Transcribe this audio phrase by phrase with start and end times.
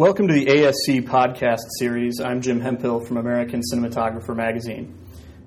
[0.00, 2.22] Welcome to the ASC podcast series.
[2.22, 4.98] I'm Jim Hemphill from American Cinematographer Magazine.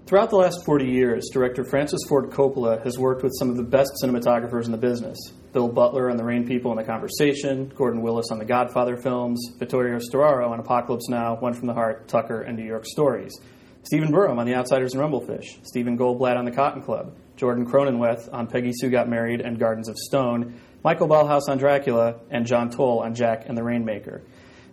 [0.05, 3.63] Throughout the last 40 years, director Francis Ford Coppola has worked with some of the
[3.63, 5.17] best cinematographers in the business.
[5.53, 9.43] Bill Butler on The Rain People and The Conversation, Gordon Willis on the Godfather films,
[9.57, 13.33] Vittorio Storaro on Apocalypse Now, One from the Heart, Tucker, and New York Stories.
[13.81, 18.31] Stephen Burum on The Outsiders and Rumblefish, Stephen Goldblatt on The Cotton Club, Jordan Cronenweth
[18.31, 22.69] on Peggy Sue Got Married and Gardens of Stone, Michael Ballhaus on Dracula, and John
[22.69, 24.21] Toll on Jack and the Rainmaker.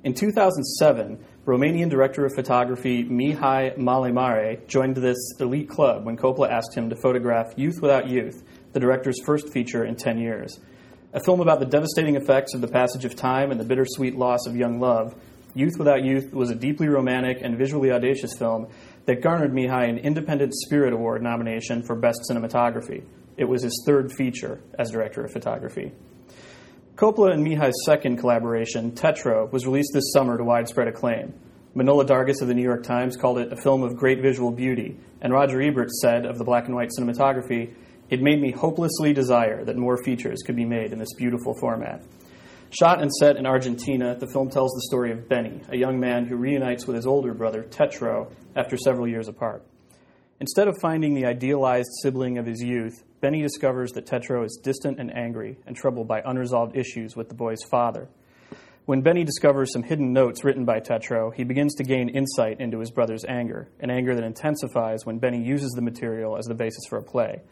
[0.03, 6.75] In 2007, Romanian director of photography Mihai Malaimare joined this elite club when Coppola asked
[6.75, 8.42] him to photograph Youth Without Youth,
[8.73, 10.59] the director's first feature in 10 years.
[11.12, 14.47] A film about the devastating effects of the passage of time and the bittersweet loss
[14.47, 15.15] of young love,
[15.52, 18.69] Youth Without Youth was a deeply romantic and visually audacious film
[19.05, 23.05] that garnered Mihai an Independent Spirit Award nomination for Best Cinematography.
[23.37, 25.92] It was his third feature as director of photography.
[27.01, 31.33] Coppola and Mihai's second collaboration, Tetro, was released this summer to widespread acclaim.
[31.75, 34.98] Manohla Dargis of the New York Times called it a film of great visual beauty,
[35.23, 37.75] and Roger Ebert said of the black and white cinematography,
[38.11, 42.05] it made me hopelessly desire that more features could be made in this beautiful format.
[42.69, 46.27] Shot and set in Argentina, the film tells the story of Benny, a young man
[46.27, 49.64] who reunites with his older brother, Tetro, after several years apart.
[50.39, 54.99] Instead of finding the idealized sibling of his youth, Benny discovers that Tetro is distant
[54.99, 58.09] and angry and troubled by unresolved issues with the boy's father.
[58.87, 62.81] When Benny discovers some hidden notes written by Tetro, he begins to gain insight into
[62.81, 66.87] his brother's anger, an anger that intensifies when Benny uses the material as the basis
[66.89, 67.43] for a play.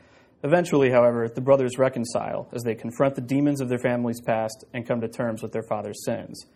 [0.43, 4.87] Eventually, however, the brothers reconcile as they confront the demons of their family's past and
[4.87, 6.47] come to terms with their father's sins.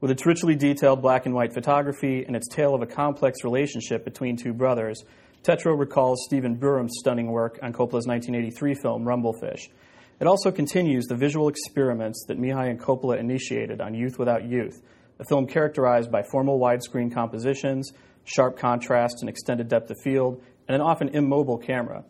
[0.00, 4.04] With its richly detailed black and white photography and its tale of a complex relationship
[4.04, 5.04] between two brothers,
[5.42, 9.68] Tetro recalls Stephen Burum's stunning work on Coppola's 1983 film Rumblefish.
[10.18, 14.80] It also continues the visual experiments that Mihai and Coppola initiated on Youth Without Youth,
[15.18, 17.92] a film characterized by formal widescreen compositions,
[18.24, 22.04] sharp contrast and extended depth of field, and an often immobile camera.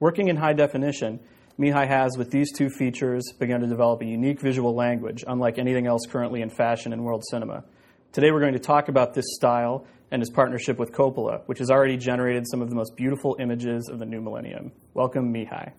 [0.00, 1.20] Working in high definition,
[1.58, 5.86] Mihai has, with these two features, begun to develop a unique visual language, unlike anything
[5.86, 7.64] else currently in fashion in world cinema.
[8.12, 11.70] Today, we're going to talk about this style and his partnership with Coppola, which has
[11.70, 14.70] already generated some of the most beautiful images of the new millennium.
[14.92, 15.72] Welcome, Mihai.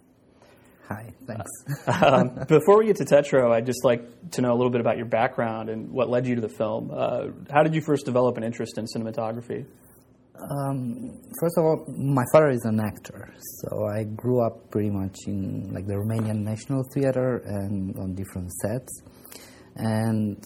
[0.90, 1.52] Hi, thanks.
[2.04, 4.98] um, before we get to Tetro, I'd just like to know a little bit about
[4.98, 6.92] your background and what led you to the film.
[6.92, 9.66] Uh, how did you first develop an interest in cinematography?
[10.36, 15.16] Um, first of all, my father is an actor, so I grew up pretty much
[15.28, 19.04] in like the Romanian National Theater and on different sets.
[19.76, 20.44] And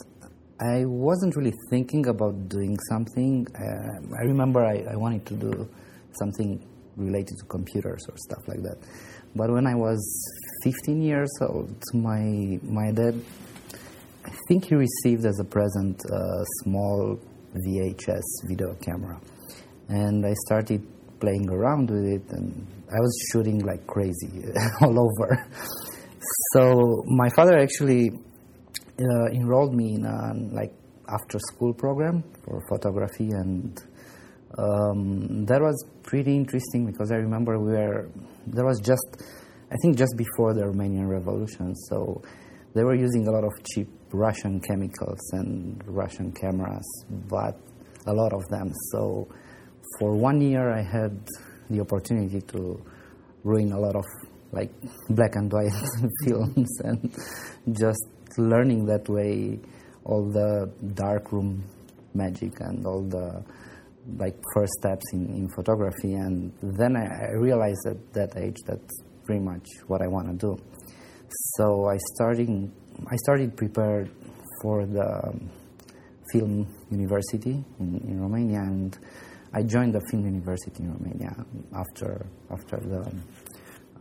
[0.59, 3.45] I wasn't really thinking about doing something.
[3.53, 5.69] Uh, I remember I, I, wanted to do
[6.18, 8.78] something related to computers or stuff like that.
[9.35, 10.01] But when I was
[10.63, 13.22] 15 years old, my my dad,
[14.25, 17.19] I think he received as a present a small
[17.68, 19.22] VHS video camera,
[19.89, 20.81] and I started
[21.19, 24.44] playing around with it, and I was shooting like crazy
[24.81, 25.45] all over.
[26.53, 28.09] So my father actually
[28.99, 30.73] uh, enrolled me in a like
[31.09, 33.83] after school program for photography and
[34.57, 38.09] um, that was pretty interesting because I remember we were
[38.47, 39.23] there was just
[39.71, 42.21] I think just before the Romanian Revolution so
[42.73, 46.87] they were using a lot of cheap Russian chemicals and Russian cameras
[47.29, 47.59] but
[48.07, 48.71] a lot of them.
[48.91, 49.27] So
[49.99, 51.27] for one year I had
[51.69, 52.83] the opportunity to
[53.43, 54.05] ruin a lot of
[54.51, 54.71] like
[55.09, 55.71] black and white
[56.25, 57.13] films and
[57.71, 59.59] just learning that way
[60.03, 61.63] all the darkroom
[62.13, 63.43] magic and all the
[64.17, 66.13] like first steps in, in photography.
[66.13, 70.33] And then I, I realized at that age that's pretty much what I want to
[70.33, 70.57] do.
[71.57, 72.49] So I started
[73.05, 74.09] I started prepared
[74.61, 75.49] for the um,
[76.31, 78.59] film university in, in Romania.
[78.59, 78.97] And
[79.53, 81.35] I joined the film university in Romania
[81.75, 83.11] after after the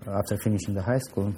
[0.07, 1.35] after finishing the high school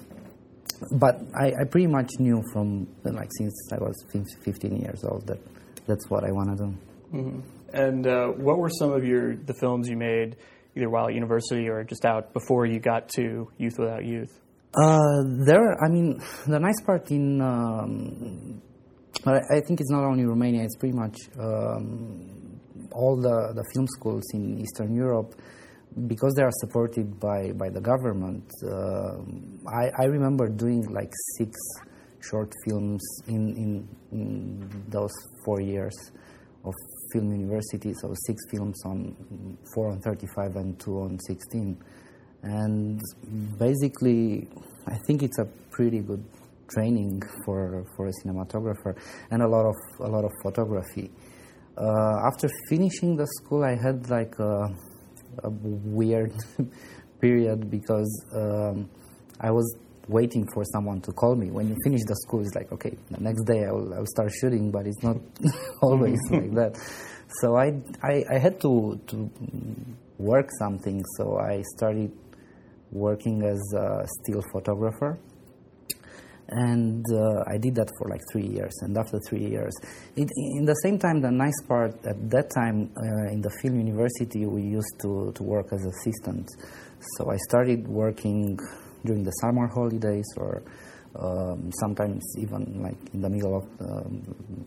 [0.92, 3.96] but I, I, pretty much knew from like since I was
[4.44, 5.38] 15 years old that
[5.86, 6.74] that's what I want to do.
[7.14, 7.40] Mm-hmm.
[7.72, 10.36] And uh, what were some of your the films you made
[10.76, 14.40] either while at university or just out before you got to Youth Without Youth?
[14.74, 18.62] Uh, there, I mean, the nice part in um,
[19.26, 22.60] I think it's not only Romania; it's pretty much um,
[22.92, 25.34] all the the film schools in Eastern Europe
[26.06, 29.16] because they are supported by, by the government, uh,
[29.68, 31.56] I, I remember doing like six
[32.20, 35.12] short films in, in, in, those
[35.44, 35.94] four years
[36.64, 36.74] of
[37.12, 41.78] film university, so six films on 4 on 35 and 2 on 16.
[42.42, 43.00] And
[43.58, 44.48] basically,
[44.86, 46.24] I think it's a pretty good
[46.68, 48.94] training for for a cinematographer
[49.30, 51.10] and a lot of a lot of photography.
[51.76, 54.68] Uh, after finishing the school, I had like a,
[55.44, 56.32] a weird
[57.20, 58.88] period because um,
[59.40, 59.76] I was
[60.08, 61.50] waiting for someone to call me.
[61.50, 64.06] When you finish the school, it's like, okay, the next day I will, I will
[64.06, 65.16] start shooting, but it's not
[65.82, 66.76] always like that.
[67.40, 69.30] So I, I, I, had to, to
[70.16, 72.10] work something, so I started
[72.90, 75.18] working as a still photographer.
[76.50, 78.72] And uh, I did that for like three years.
[78.80, 79.74] And after three years,
[80.16, 83.76] it, in the same time, the nice part at that time uh, in the film
[83.76, 86.56] university, we used to, to work as assistants.
[87.16, 88.58] So I started working
[89.04, 90.62] during the summer holidays or
[91.16, 94.66] um, sometimes even like in the middle of um,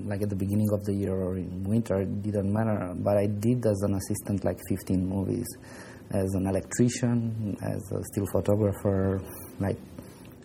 [0.00, 3.26] like at the beginning of the year or in winter it didn't matter but i
[3.26, 5.46] did as an assistant like 15 movies
[6.10, 9.20] as an electrician as a still photographer
[9.60, 9.78] like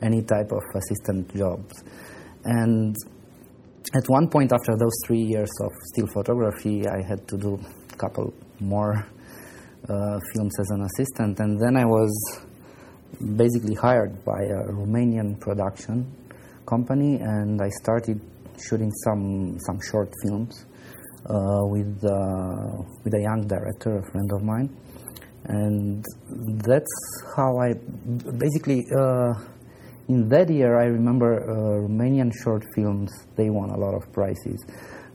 [0.02, 1.84] any type of assistant jobs
[2.46, 2.96] and
[3.96, 7.60] at one point after those three years of still photography i had to do
[7.92, 9.06] a couple more
[9.90, 12.12] uh, films as an assistant and then i was
[13.36, 16.06] basically hired by a Romanian production
[16.66, 18.20] company, and I started
[18.58, 20.66] shooting some some short films
[21.30, 24.70] uh, with uh, with a young director, a friend of mine,
[25.46, 26.06] and
[26.64, 26.96] that's
[27.36, 27.74] how I
[28.38, 28.84] basically.
[30.10, 33.12] In that year, I remember uh, Romanian short films.
[33.38, 34.66] They won a lot of prizes,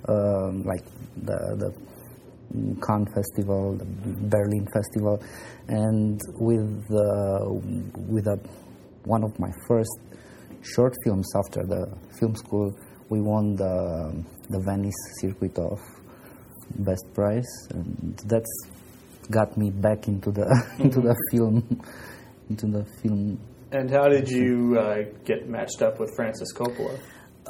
[0.08, 0.84] um, like
[1.16, 1.70] the the
[2.86, 5.22] Cannes Festival, the Berlin Festival,
[5.68, 7.52] and with uh,
[8.08, 8.40] with a,
[9.04, 10.00] one of my first
[10.62, 11.86] short films after the
[12.18, 12.74] film school,
[13.10, 15.78] we won the the Venice Circuit of
[16.78, 18.66] Best Prize, and that's
[19.30, 20.46] got me back into the
[20.78, 21.62] into the film
[22.48, 23.38] into the film.
[23.70, 26.98] And how did you uh, get matched up with Francis Coppola?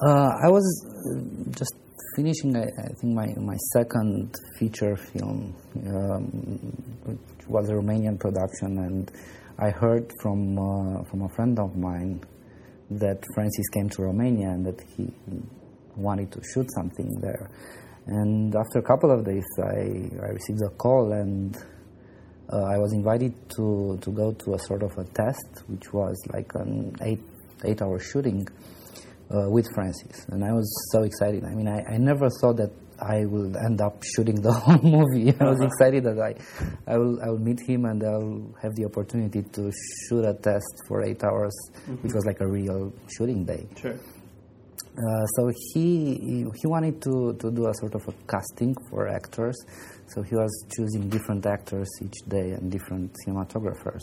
[0.04, 0.66] Uh, I was
[1.50, 1.74] just
[2.16, 5.54] finishing, I, I, think, my, my second feature film,
[5.86, 6.24] um,
[7.04, 9.12] which was a Romanian production, and
[9.60, 12.20] I heard from, uh, from a friend of mine
[12.90, 15.12] that Francis came to Romania and that he
[15.96, 17.50] wanted to shoot something there.
[18.06, 21.56] And after a couple of days, I, I received a call and
[22.52, 26.16] uh, I was invited to, to go to a sort of a test, which was
[26.32, 27.20] like an eight,
[27.64, 28.46] eight hour shooting
[29.30, 31.44] uh, with Francis, and I was so excited.
[31.44, 35.30] I mean, I, I never thought that I will end up shooting the whole movie.
[35.38, 35.66] I was uh-huh.
[35.66, 36.34] excited that I,
[36.90, 39.70] I will, I will meet him and I'll have the opportunity to
[40.08, 41.94] shoot a test for eight hours, mm-hmm.
[41.96, 43.66] which was like a real shooting day.
[43.76, 43.94] Sure.
[44.98, 49.56] Uh, so he he wanted to, to do a sort of a casting for actors.
[50.08, 54.00] So he was choosing different actors each day and different cinematographers.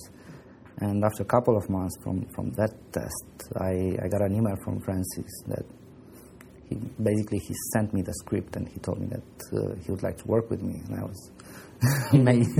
[0.80, 4.56] And after a couple of months from, from that test, I, I got an email
[4.64, 5.66] from Francis that
[6.70, 10.04] he basically he sent me the script and he told me that uh, he would
[10.04, 11.32] like to work with me, and I was
[12.14, 12.60] amazed.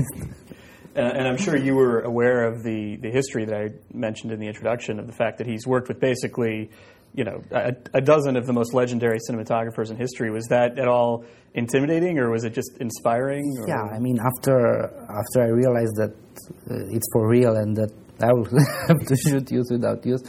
[0.96, 4.46] And, I'm sure you were aware of the, the history that I mentioned in the
[4.46, 6.70] introduction of the fact that he's worked with basically,
[7.16, 10.30] you know, a, a dozen of the most legendary cinematographers in history.
[10.30, 11.24] Was that at all
[11.54, 13.44] intimidating, or was it just inspiring?
[13.58, 13.66] Or?
[13.66, 16.12] Yeah, I mean, after after I realized that
[16.70, 17.90] uh, it's for real and that
[18.20, 18.44] I will
[18.88, 20.22] have to shoot Youth Without Youth.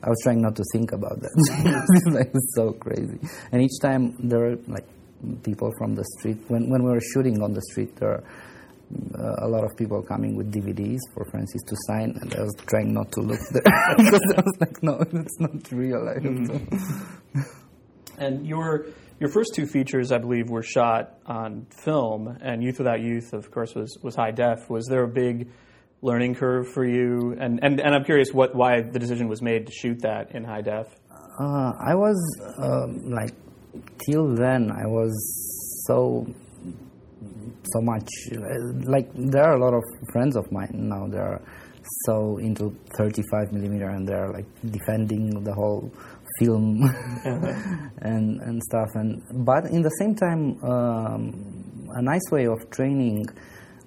[0.00, 2.30] I was trying not to think about that.
[2.32, 3.18] it's so crazy.
[3.50, 4.86] And each time there were like
[5.42, 6.38] people from the street.
[6.46, 8.24] When when we were shooting on the street, there were
[9.18, 12.54] uh, a lot of people coming with DVDs for Francis to sign, and I was
[12.66, 13.62] trying not to look there
[13.96, 16.00] because I was like, no, it's not real.
[16.00, 17.40] Mm-hmm.
[18.18, 18.86] and your
[19.20, 23.50] your first two features, I believe, were shot on film, and Youth Without Youth, of
[23.50, 24.70] course, was was high def.
[24.70, 25.48] Was there a big
[26.02, 27.36] learning curve for you?
[27.38, 30.44] And, and, and I'm curious what, why the decision was made to shoot that in
[30.44, 30.86] high def.
[31.40, 32.16] Uh, I was
[32.58, 33.34] um, like,
[34.06, 36.26] till then, I was so
[37.72, 38.08] so much.
[38.84, 39.82] Like there are a lot of
[40.12, 41.40] friends of mine now they are
[42.04, 45.90] so into 35 millimeter and they're like defending the whole
[46.38, 46.82] film
[48.02, 48.88] and and stuff.
[48.94, 53.26] And but in the same time um, a nice way of training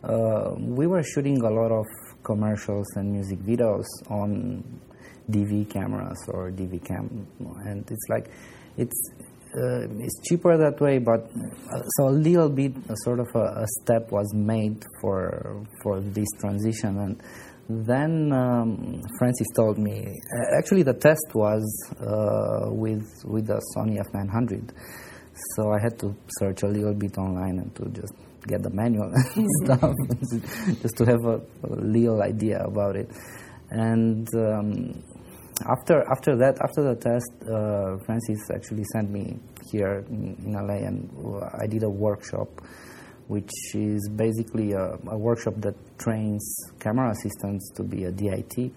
[0.03, 1.85] uh, we were shooting a lot of
[2.23, 4.63] commercials and music videos on
[5.29, 7.27] DV cameras or DV cam,
[7.65, 8.29] and it's like
[8.77, 9.11] it's
[9.53, 13.63] uh, it's cheaper that way, but uh, so a little bit a sort of a,
[13.63, 17.24] a, step was made for for this transition, and
[17.67, 20.05] then um, Francis told me
[20.58, 21.63] actually the test was
[22.00, 24.72] uh, with with the Sony F900,
[25.55, 28.13] so I had to search a little bit online and to just
[28.48, 29.93] get the manual and stuff,
[30.81, 33.10] just to have a, a little idea about it.
[33.70, 35.03] And um,
[35.70, 39.39] after after that after the test, uh, Francis actually sent me
[39.72, 41.10] here in, in, LA, and
[41.62, 42.50] I did a workshop,
[43.27, 46.44] which is basically a, a workshop that trains
[46.80, 48.72] camera assistants to be a DIT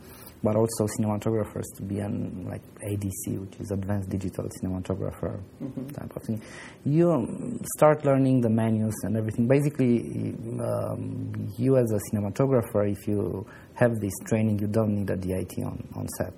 [0.45, 5.87] but also cinematographers to be an like ADC, which is advanced digital cinematographer mm-hmm.
[5.89, 6.43] type of thing.
[6.85, 9.49] You um, start learning the menus and everything.
[9.49, 15.17] Basically, um, you as a cinematographer, if you have this training, you don't need a
[15.17, 16.35] DIT on, on set.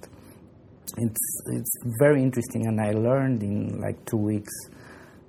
[0.98, 4.52] It's it's very interesting, and I learned in like two weeks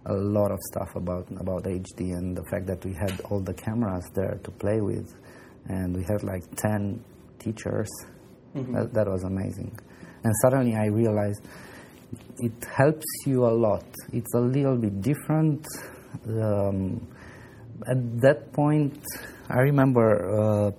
[0.06, 3.54] a lot of stuff about about HD and the fact that we had all the
[3.54, 5.14] cameras there to play with,
[5.68, 7.04] and we had like ten
[7.40, 7.90] teachers
[8.58, 8.74] Mm-hmm.
[8.74, 9.78] That, that was amazing.
[10.24, 11.46] And suddenly I realized
[12.40, 13.86] it helps you a lot.
[14.14, 15.66] It's a little bit different.
[16.28, 17.08] Um,
[17.88, 18.98] at that point,
[19.50, 20.72] I remember uh,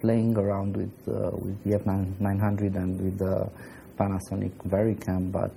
[0.00, 3.50] playing around with uh, with the 900 and with the
[3.96, 5.52] Panasonic VariCam, but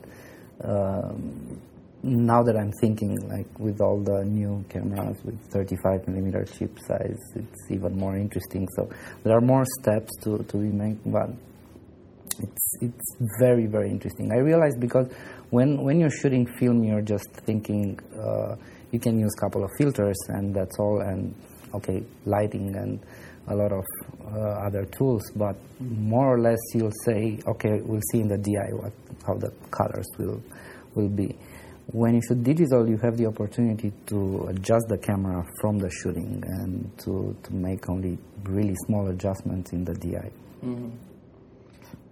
[0.63, 1.61] um,
[2.03, 7.19] now that I'm thinking, like with all the new cameras with 35 millimeter chip size,
[7.35, 8.67] it's even more interesting.
[8.75, 8.89] So
[9.23, 11.29] there are more steps to, to be made, but
[12.39, 14.31] it's it's very very interesting.
[14.31, 15.11] I realized because
[15.49, 18.55] when when you're shooting film, you're just thinking uh,
[18.91, 21.35] you can use a couple of filters and that's all, and
[21.73, 22.99] okay, lighting and
[23.47, 23.83] a lot of
[24.35, 28.93] other tools, but more or less you'll say, okay, we'll see in the DI what
[29.25, 30.41] how the colors will
[30.95, 31.35] will be.
[31.91, 36.43] When you shoot digital, you have the opportunity to adjust the camera from the shooting
[36.45, 40.31] and to, to make only really small adjustments in the DI.
[40.65, 40.89] Mm-hmm.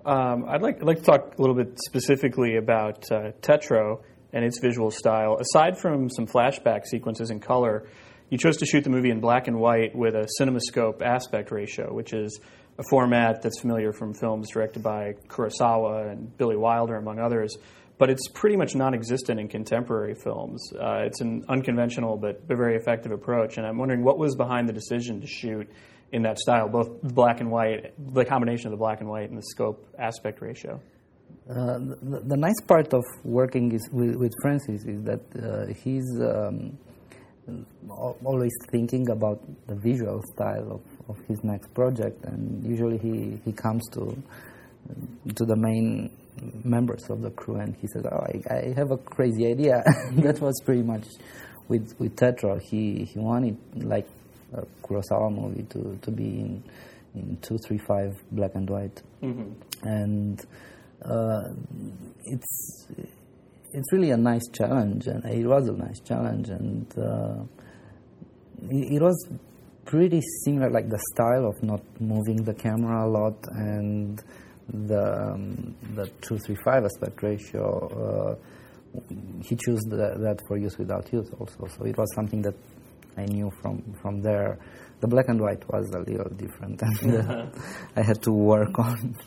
[0.07, 4.01] Um, I'd like, I'd like to talk a little bit specifically about uh, Tetro
[4.35, 5.37] and its visual style.
[5.39, 7.87] Aside from some flashback sequences in color,
[8.29, 11.93] you chose to shoot the movie in black and white with a cinemascope aspect ratio,
[11.93, 12.39] which is
[12.77, 17.55] a format that's familiar from films directed by Kurosawa and Billy Wilder, among others.
[17.97, 20.61] But it's pretty much non existent in contemporary films.
[20.73, 23.55] Uh, it's an unconventional but, but very effective approach.
[23.57, 25.69] And I'm wondering what was behind the decision to shoot
[26.11, 29.37] in that style, both black and white, the combination of the black and white and
[29.37, 30.81] the scope aspect ratio?
[31.49, 36.19] Uh, the, the, nice part of working is with, with Francis is that uh, he's
[36.19, 36.75] um,
[38.23, 43.51] always thinking about the visual style of, of his next project, and usually he, he
[43.51, 44.17] comes to
[45.35, 46.11] to the main
[46.63, 49.83] members of the crew and he says, "Oh, I, I have a crazy idea."
[50.17, 51.05] that was pretty much
[51.67, 52.59] with with Tetro.
[52.61, 54.07] He he wanted like
[54.53, 56.63] a Kurosawa movie to, to be in,
[57.15, 59.01] in 235 black and white.
[59.21, 59.87] Mm-hmm.
[59.87, 60.45] And
[62.25, 62.87] it's,
[63.71, 67.43] it's really a nice challenge, and it was a nice challenge, and uh,
[68.69, 69.27] it, it was
[69.85, 74.23] pretty similar, like the style of not moving the camera a lot and
[74.67, 78.37] the um, the two three five aspect ratio.
[78.37, 79.01] Uh,
[79.43, 82.55] he chose the, that for Youth Without Youth also, so it was something that
[83.17, 84.57] I knew from from there.
[85.01, 87.45] The black and white was a little different, and uh,
[87.95, 89.17] I had to work on.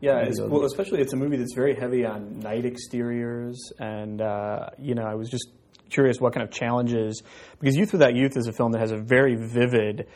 [0.00, 4.94] Yeah, well, especially it's a movie that's very heavy on night exteriors, and uh, you
[4.94, 5.48] know, I was just
[5.90, 7.22] curious what kind of challenges
[7.60, 10.08] because Youth Without Youth is a film that has a very vivid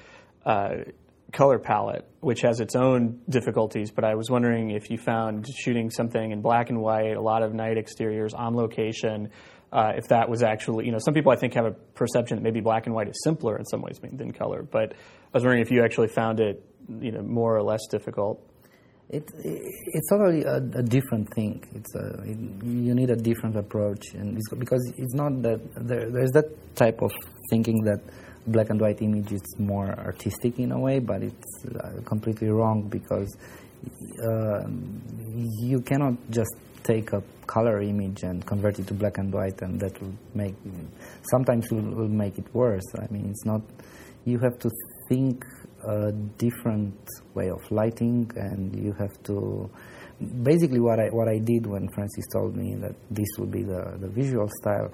[0.45, 0.71] uh,
[1.33, 3.91] color palette, which has its own difficulties.
[3.91, 7.43] But I was wondering if you found shooting something in black and white, a lot
[7.43, 9.31] of night exteriors on location,
[9.73, 12.43] uh, if that was actually, you know, some people I think have a perception that
[12.43, 14.63] maybe black and white is simpler in some ways than color.
[14.63, 14.97] But I
[15.33, 16.65] was wondering if you actually found it,
[17.01, 18.45] you know, more or less difficult.
[19.13, 21.65] It, it's totally a, a, different thing.
[21.75, 26.09] It's a, it, you need a different approach, and it's, because it's not that there,
[26.09, 27.11] there's that type of
[27.51, 28.01] thinking that
[28.47, 32.83] black and white image is more artistic in a way, but it's uh, completely wrong
[32.83, 33.37] because
[34.23, 34.65] uh,
[35.59, 39.81] you cannot just take a color image and convert it to black and white, and
[39.81, 40.55] that will make
[41.31, 42.87] sometimes will, will make it worse.
[42.97, 43.63] I mean, it's not.
[44.25, 44.71] You have to
[45.09, 45.45] think
[45.87, 46.95] a different
[47.35, 49.71] way of lighting, and you have to.
[50.43, 53.97] Basically, what I what I did when Francis told me that this would be the
[54.01, 54.93] the visual style,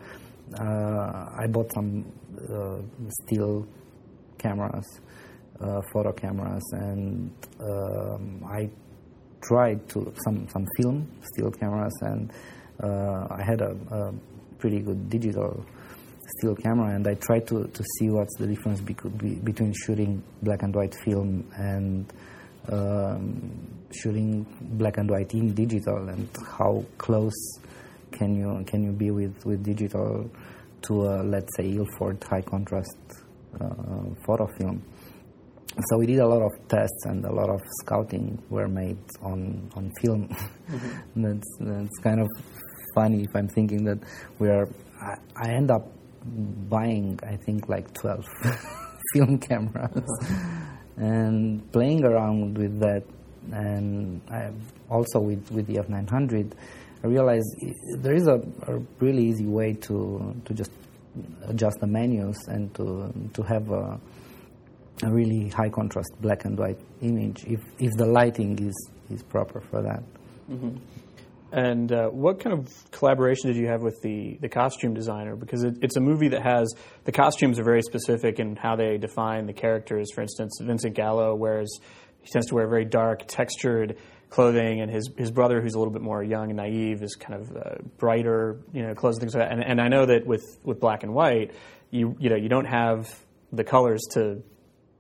[0.61, 2.05] uh, I bought some
[2.39, 2.79] uh,
[3.25, 3.67] still
[4.39, 5.01] cameras,
[5.61, 8.71] uh, photo cameras, and um, I
[9.43, 12.33] tried to some some film still cameras, and
[12.83, 14.13] uh, I had a, a,
[14.59, 15.67] pretty good digital
[16.39, 18.95] still camera, and I tried to, to see what's the difference be,
[19.37, 22.13] between shooting black and white film and
[22.69, 26.29] um, shooting black and white in digital, and
[26.59, 27.59] how close
[28.13, 30.29] can you can you be with, with digital
[30.83, 32.97] to a let's say Ilford high contrast
[33.61, 33.67] uh,
[34.27, 34.83] photo film.
[35.89, 39.71] so we did a lot of tests and a lot of scouting were made on
[39.77, 40.29] on film.
[40.29, 41.23] Mm-hmm.
[41.23, 42.29] that's that's kind of
[42.95, 43.99] funny if I'm thinking that
[44.39, 44.69] we are.
[45.01, 45.96] I, I end up
[46.69, 48.25] buying I think like twelve
[49.13, 50.05] film cameras
[50.97, 53.05] and playing around with that,
[53.53, 54.51] and I,
[54.89, 56.53] also with with the F900.
[57.05, 57.47] I realized
[57.99, 60.73] there is a, a really easy way to to just
[61.47, 64.01] adjust the menus and to to have a
[65.03, 69.61] a really high contrast black and white image if, if the lighting is, is proper
[69.61, 70.03] for that.
[70.51, 70.77] Mm-hmm.
[71.53, 75.37] And uh, what kind of collaboration did you have with the, the costume designer?
[75.37, 76.75] Because it, it's a movie that has
[77.05, 80.09] the costumes are very specific in how they define the characters.
[80.13, 81.79] For instance, Vincent Gallo wears
[82.21, 83.97] he tends to wear very dark, textured
[84.29, 87.41] clothing, and his his brother, who's a little bit more young and naive, is kind
[87.41, 89.53] of uh, brighter, you know, clothes and things like that.
[89.53, 91.53] And, and I know that with, with black and white,
[91.91, 93.09] you you know you don't have
[93.53, 94.43] the colors to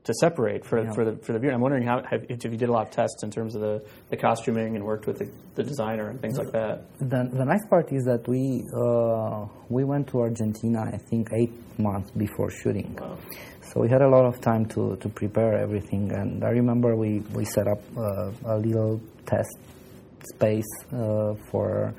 [0.06, 0.92] to separate for, yeah.
[0.92, 1.52] for the for the viewer.
[1.52, 4.16] I'm wondering how if you did a lot of tests in terms of the, the
[4.16, 6.84] costuming and worked with the, the designer and things like that.
[6.98, 11.52] The, the nice part is that we uh, we went to Argentina I think eight
[11.78, 13.18] months before shooting, wow.
[13.62, 16.12] so we had a lot of time to, to prepare everything.
[16.12, 19.58] And I remember we we set up uh, a little test
[20.34, 21.94] space uh, for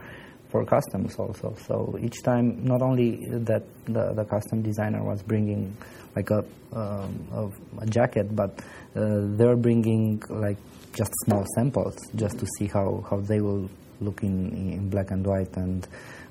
[0.50, 1.56] for customs also.
[1.68, 5.76] So each time, not only that the, the custom designer was bringing
[6.16, 8.60] like a, um, a, jacket, but
[8.96, 10.58] uh, they're bringing like
[10.94, 15.26] just small samples just to see how, how they will look in, in black and
[15.26, 15.56] white.
[15.58, 15.88] And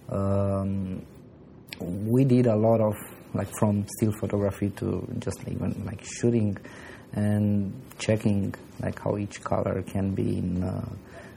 [0.08, 1.06] um,
[1.80, 2.94] we did a lot of
[3.34, 6.56] like from still photography to just even like shooting
[7.12, 10.88] and checking like how each color can be in, uh,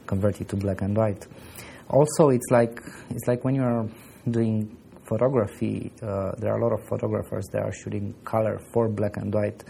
[0.05, 1.27] converted to black and white
[1.89, 2.79] also it's like
[3.09, 3.87] it's like when you're
[4.29, 4.75] doing
[5.07, 9.33] photography uh, there are a lot of photographers that are shooting color for black and
[9.33, 9.63] white.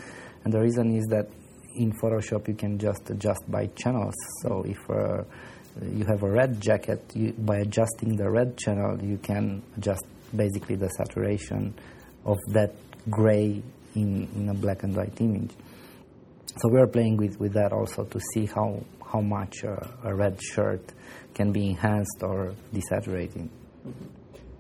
[0.44, 1.28] And the reason is that
[1.76, 4.16] in photoshop you can just adjust by channels.
[4.42, 5.24] So if uh,
[5.82, 10.04] you have a red jacket you, by adjusting the red channel you can adjust
[10.36, 11.74] basically the saturation
[12.26, 12.76] of that
[13.10, 13.64] gray
[13.96, 15.52] in, in a black and white image.
[16.48, 20.14] So we are playing with, with that also to see how how much a, a
[20.14, 20.82] red shirt
[21.34, 23.50] can be enhanced or desaturating.
[23.88, 24.06] Mm-hmm.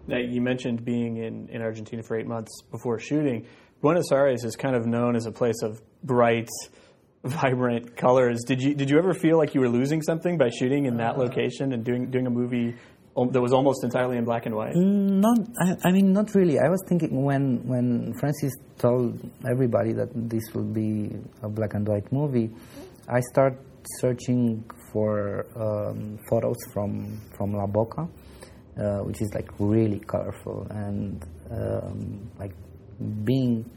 [0.07, 3.45] Now, you mentioned being in, in Argentina for eight months before shooting.
[3.81, 6.49] Buenos Aires is kind of known as a place of bright,
[7.23, 8.43] vibrant colors.
[8.45, 11.15] Did you did you ever feel like you were losing something by shooting in that
[11.15, 12.75] uh, location and doing doing a movie
[13.15, 14.75] that was almost entirely in black and white?
[14.75, 16.57] Not, I, I, mean, not really.
[16.57, 21.11] I was thinking when when Francis told everybody that this will be
[21.43, 22.49] a black and white movie,
[23.07, 23.59] I start
[23.99, 28.07] searching for um, photos from from La Boca,
[28.77, 32.53] uh, which is like really colorful and um, like
[33.23, 33.69] being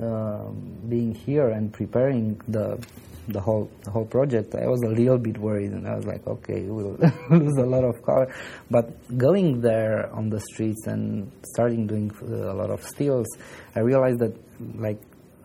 [0.00, 2.78] um, being here and preparing the
[3.28, 6.26] the whole the whole project, I was a little bit worried, and I was like,
[6.26, 6.96] okay, we'll
[7.30, 8.32] lose a lot of color.
[8.70, 13.26] But going there on the streets and starting doing uh, a lot of stills,
[13.74, 14.34] I realized that
[14.76, 15.00] like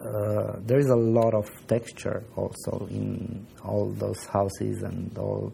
[0.06, 5.52] uh, there is a lot of texture also in all those houses and all,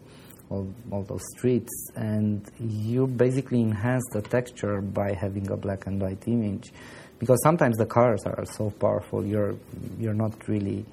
[0.50, 6.00] all, all those streets, and you basically enhance the texture by having a black and
[6.00, 6.72] white image,
[7.18, 9.54] because sometimes the colors are so powerful you're
[9.98, 10.84] you're not really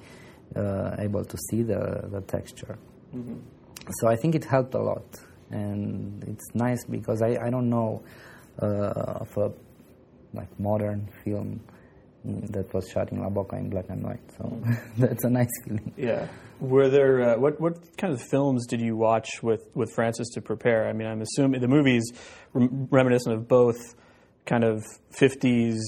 [0.56, 2.78] uh, able to see the the texture.
[3.14, 3.36] Mm-hmm.
[3.98, 5.04] So I think it helped a lot,
[5.50, 8.02] and it's nice because I, I don't know
[8.62, 9.52] uh, of a
[10.32, 11.60] like modern film
[12.24, 14.20] that was shot in La Boca in black and white.
[14.36, 14.62] So
[14.98, 15.92] that's a nice feeling.
[15.96, 16.28] Yeah.
[16.60, 20.42] Were there uh, what what kind of films did you watch with with Francis to
[20.42, 20.88] prepare?
[20.88, 22.04] I mean, I'm assuming the movies
[22.52, 23.78] reminiscent of both
[24.44, 24.84] kind of
[25.18, 25.78] 50s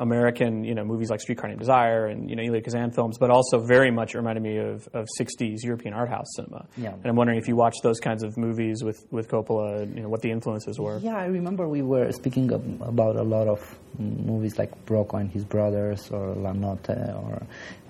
[0.00, 3.30] American, you know, movies like Streetcar Named Desire and you know Elia Kazan films, but
[3.30, 6.66] also very much reminded me of, of 60s European art house cinema.
[6.76, 6.94] Yeah.
[6.94, 10.08] And I'm wondering if you watched those kinds of movies with, with Coppola, you know,
[10.08, 10.98] what the influences were.
[10.98, 15.30] Yeah, I remember we were speaking of, about a lot of movies like Rocco and
[15.30, 17.42] His Brothers or La Notte, or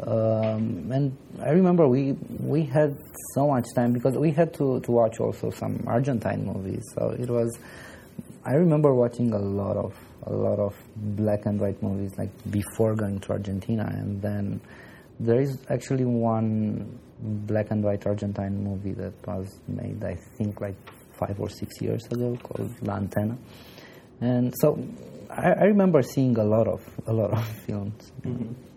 [0.04, 2.98] um, and I remember we we had
[3.34, 6.84] so much time because we had to to watch also some Argentine movies.
[6.94, 7.56] So it was.
[8.44, 12.94] I remember watching a lot of a lot of black and white movies like before
[12.94, 14.60] going to Argentina, and then
[15.18, 20.76] there is actually one black and white Argentine movie that was made, I think, like
[21.18, 23.36] five or six years ago, called La Antena,
[24.20, 24.78] and so
[25.30, 28.12] I, I remember seeing a lot of a lot of films.
[28.22, 28.69] Mm-hmm.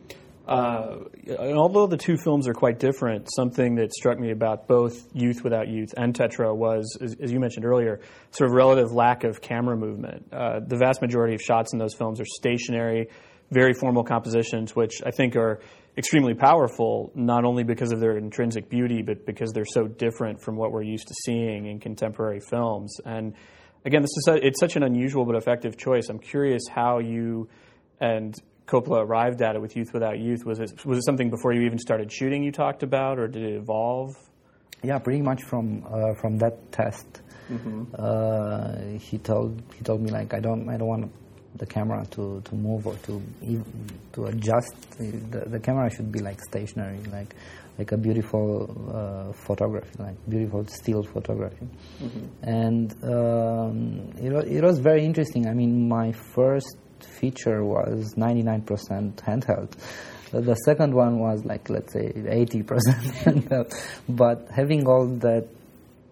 [0.46, 0.98] Uh,
[1.40, 5.70] although the two films are quite different, something that struck me about both Youth Without
[5.70, 8.02] Youth and Tetro was, as, as you mentioned earlier,
[8.32, 10.26] sort of relative lack of camera movement.
[10.34, 13.08] Uh, the vast majority of shots in those films are stationary,
[13.52, 15.62] very formal compositions, which I think are
[15.98, 20.58] extremely powerful, not only because of their intrinsic beauty, but because they're so different from
[20.58, 22.98] what we're used to seeing in contemporary films.
[23.06, 23.34] And
[23.86, 26.10] again, this is a, it's such an unusual but effective choice.
[26.10, 27.48] I'm curious how you
[28.02, 28.36] and
[28.68, 30.46] Coppola arrived at it with Youth Without Youth.
[30.46, 33.44] Was it was it something before you even started shooting you talked about, or did
[33.44, 34.16] it evolve?
[34.84, 37.22] Yeah, pretty much from uh, from that test.
[37.50, 37.84] Mm-hmm.
[37.98, 41.12] Uh, he told he told me like I don't I don't want
[41.56, 43.22] the camera to, to move or to
[44.14, 44.76] to adjust.
[44.98, 47.36] The, the camera should be like stationary, like
[47.78, 51.68] like a beautiful uh, photography, like beautiful still photography.
[52.02, 52.26] Mm-hmm.
[52.44, 55.48] And um, it, it was very interesting.
[55.48, 58.64] I mean, my first feature was 99%
[59.16, 59.72] handheld.
[60.32, 62.64] The second one was like, let's say, 80%
[63.24, 63.74] handheld.
[64.10, 65.48] But having all that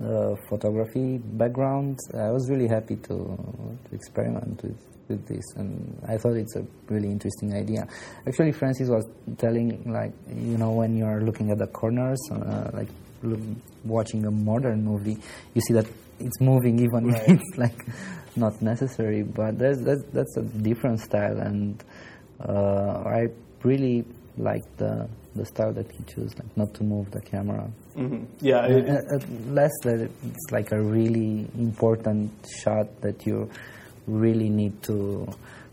[0.03, 4.77] uh, photography background, I was really happy to, to experiment with
[5.11, 7.87] with this, and I thought it's a really interesting idea.
[8.25, 9.05] Actually, Francis was
[9.37, 12.87] telling, like, you know, when you're looking at the corners, uh, like
[13.83, 15.17] watching a modern movie,
[15.53, 15.85] you see that
[16.21, 17.21] it's moving even right.
[17.23, 17.85] if it's like
[18.35, 19.23] not necessary.
[19.23, 21.83] But there's, that's that's a different style, and
[22.39, 23.27] uh, I
[23.63, 24.05] really
[24.37, 27.69] like the the style that he chose, like not to move the camera.
[27.95, 28.25] Mm-hmm.
[28.39, 32.31] Yeah, it, uh, less that it's like a really important
[32.63, 33.49] shot that you
[34.07, 35.27] really need to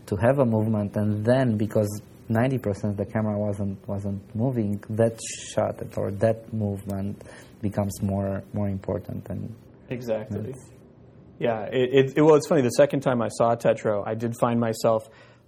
[0.07, 5.19] to have a movement, and then because 90% the camera wasn't wasn't moving, that
[5.53, 7.21] shot or that movement
[7.61, 9.53] becomes more more important and
[9.89, 10.53] exactly.
[11.39, 12.61] Yeah, it, it, it, well, it's funny.
[12.61, 15.07] The second time I saw Tetro, I did find myself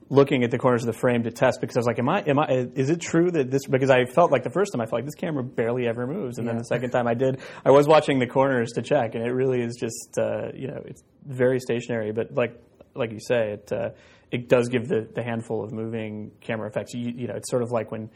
[0.10, 2.22] looking at the corners of the frame to test because I was like, "Am I?
[2.22, 2.70] Am I?
[2.76, 5.06] Is it true that this?" Because I felt like the first time I felt like
[5.06, 6.54] this camera barely ever moves, and yeah.
[6.54, 9.32] then the second time I did, I was watching the corners to check, and it
[9.32, 12.12] really is just uh, you know it's very stationary.
[12.12, 12.58] But like
[12.96, 13.90] like you say, it uh,
[14.32, 16.94] it does give the, the handful of moving camera effects.
[16.94, 18.10] You, you know, it's sort of like when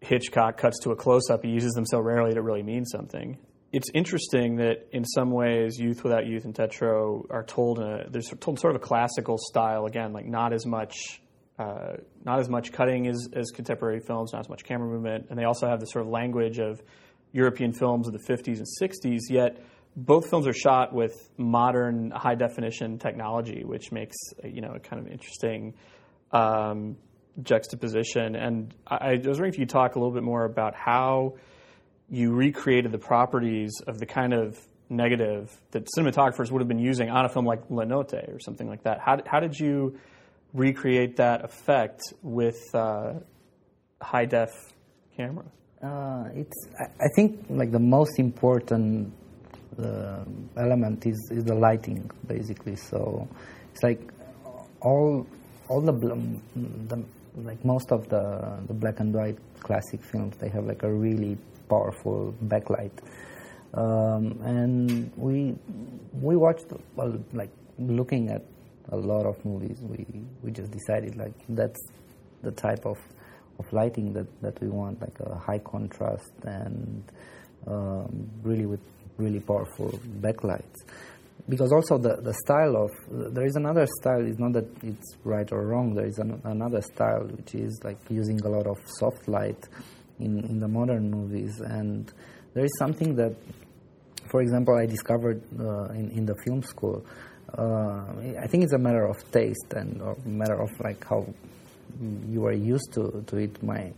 [0.00, 3.38] Hitchcock cuts to a close up, he uses them so rarely to really mean something.
[3.74, 8.08] It's interesting that in some ways, Youth Without Youth and Tetro are told in a,
[8.08, 9.86] they're told sort of a classical style.
[9.86, 11.20] Again, like not as much
[11.58, 15.36] uh, not as much cutting as, as contemporary films, not as much camera movement, and
[15.36, 16.80] they also have the sort of language of
[17.32, 19.22] European films of the 50s and 60s.
[19.28, 19.60] Yet
[19.96, 25.04] both films are shot with modern high definition technology, which makes you know a kind
[25.04, 25.74] of interesting
[26.30, 26.96] um,
[27.42, 28.36] juxtaposition.
[28.36, 31.34] And I, I, was wondering if you talk a little bit more about how
[32.10, 37.10] you recreated the properties of the kind of negative that cinematographers would have been using
[37.10, 39.00] on a film like La or something like that.
[39.00, 39.98] How, how did you
[40.52, 43.14] recreate that effect with uh,
[44.00, 44.50] high def
[45.16, 45.44] camera?
[45.82, 49.12] Uh, it's I think like the most important
[49.76, 50.24] the
[50.56, 52.76] element is, is the lighting basically.
[52.76, 53.28] So
[53.72, 54.00] it's like
[54.80, 55.26] all
[55.68, 57.04] all the, the
[57.36, 61.36] like most of the the black and white classic films they have like a really
[61.68, 62.92] powerful backlight.
[63.74, 65.56] Um, and we
[66.12, 68.42] we watched well, like looking at
[68.90, 69.78] a lot of movies.
[69.82, 70.06] We
[70.42, 71.80] we just decided like that's
[72.42, 72.98] the type of
[73.58, 77.04] of lighting that, that we want, like a high contrast and
[77.66, 78.80] um, really with
[79.16, 80.84] really powerful backlights.
[81.48, 82.90] Because also the, the style of,
[83.34, 86.80] there is another style, it's not that it's right or wrong, there is an, another
[86.80, 89.68] style which is like using a lot of soft light
[90.20, 91.60] in, in the modern movies.
[91.60, 92.12] And
[92.54, 93.34] there is something that,
[94.30, 97.04] for example, I discovered uh, in, in the film school.
[97.56, 98.04] Uh,
[98.42, 101.26] I think it's a matter of taste and a matter of like how
[102.28, 103.62] you are used to, to it.
[103.62, 103.92] My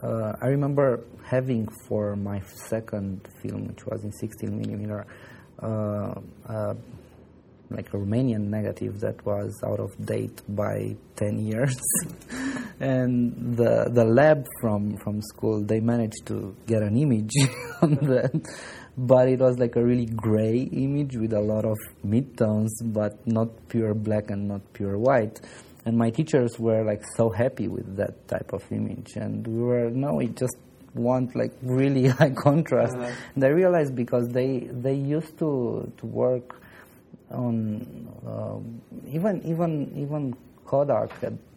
[0.00, 5.06] uh, I remember having for my second film, which was in 16 millimeter,
[5.62, 6.14] uh,
[6.48, 6.74] uh,
[7.74, 11.80] like a Romanian negative that was out of date by 10 years.
[12.80, 17.34] and the the lab from, from school, they managed to get an image
[17.82, 18.32] on that.
[18.96, 23.48] But it was like a really gray image with a lot of midtones, but not
[23.68, 25.40] pure black and not pure white
[25.84, 29.90] and my teachers were like so happy with that type of image and we were
[29.90, 30.56] no we just
[30.94, 33.10] want like really high contrast uh-huh.
[33.34, 36.61] and i realized because they they used to to work
[37.32, 41.10] on um, even even even kodak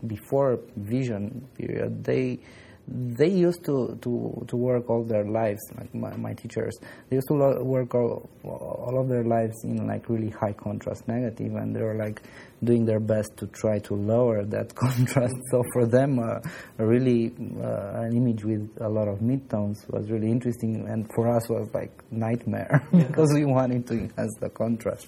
[0.07, 2.39] before vision period they
[2.87, 6.77] they used to, to, to work all their lives, like my, my teachers,
[7.09, 11.07] they used to lo- work all, all of their lives in like really high contrast
[11.07, 12.21] negative, and they were like
[12.63, 15.33] doing their best to try to lower that contrast.
[15.49, 16.39] So for them, uh,
[16.77, 21.49] really uh, an image with a lot of midtones was really interesting, and for us
[21.49, 25.07] was like nightmare because we wanted to enhance the contrast.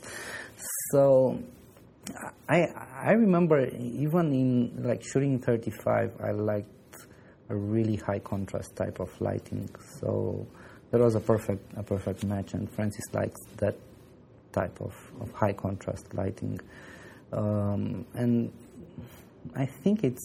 [0.91, 1.39] So
[2.47, 2.67] I
[3.01, 6.67] I remember even in like shooting 35, I liked
[7.49, 9.69] a really high contrast type of lighting.
[9.99, 10.47] So
[10.91, 13.75] that was a perfect a perfect match, and Francis likes that
[14.53, 16.59] type of, of high contrast lighting.
[17.31, 18.51] Um, and
[19.55, 20.23] I think it's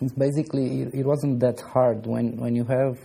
[0.00, 2.98] it's basically it, wasn't that hard when when you have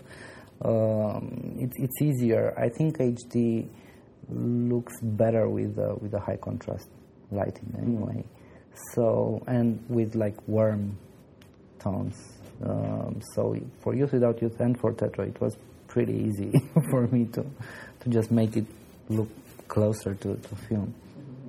[0.62, 2.54] um, it, it's easier.
[2.58, 3.68] I think HD
[4.30, 6.90] looks better with uh, with the high contrast
[7.32, 8.24] lighting anyway.
[8.94, 10.98] So and with like warm
[11.80, 12.16] tones.
[12.64, 16.52] Um, so for Youth Without Youth and for Tetro, it was pretty easy
[16.92, 17.46] for me to
[18.02, 18.66] to just make it
[19.10, 19.30] look
[19.68, 20.94] closer to, to film.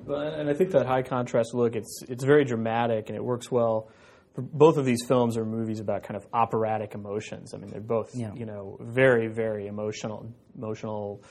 [0.06, 3.88] And I think that high contrast look, it's it's very dramatic and it works well.
[4.36, 7.54] Both of these films are movies about kind of operatic emotions.
[7.54, 8.32] I mean, they're both yeah.
[8.34, 11.22] you know very very emotional, emotional,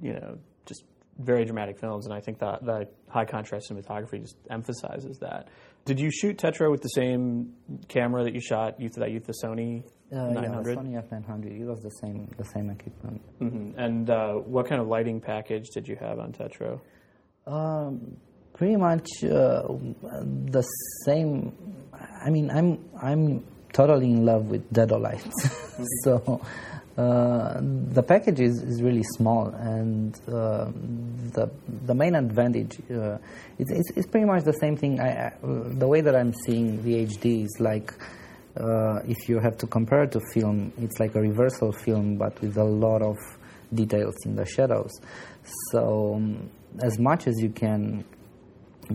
[0.00, 0.84] you know, just
[1.18, 2.06] very dramatic films.
[2.06, 5.48] And I think that that high contrast cinematography just emphasizes that.
[5.84, 7.54] Did you shoot Tetro with the same
[7.88, 10.76] camera that you shot Youth that Youth the Sony uh, 900?
[10.90, 11.60] Yeah, Sony F900.
[11.60, 13.22] It was the same the same equipment.
[13.40, 13.78] Mm-hmm.
[13.78, 16.80] And uh, what kind of lighting package did you have on Tetro?
[17.46, 18.16] Um,
[18.54, 19.62] pretty much uh,
[20.52, 20.62] the
[21.04, 21.52] same.
[22.24, 25.84] I mean, I'm I'm totally in love with Dead mm-hmm.
[26.04, 26.40] so.
[26.96, 30.66] Uh, the package is, is really small, and uh,
[31.34, 31.48] the
[31.86, 33.16] the main advantage uh,
[33.58, 35.00] it's, it's, it's, pretty much the same thing.
[35.00, 37.94] I, the way that I'm seeing the HD is like
[38.56, 42.40] uh, if you have to compare it to film, it's like a reversal film, but
[42.40, 43.16] with a lot of
[43.72, 44.90] details in the shadows.
[45.70, 46.50] So, um,
[46.82, 48.04] as much as you can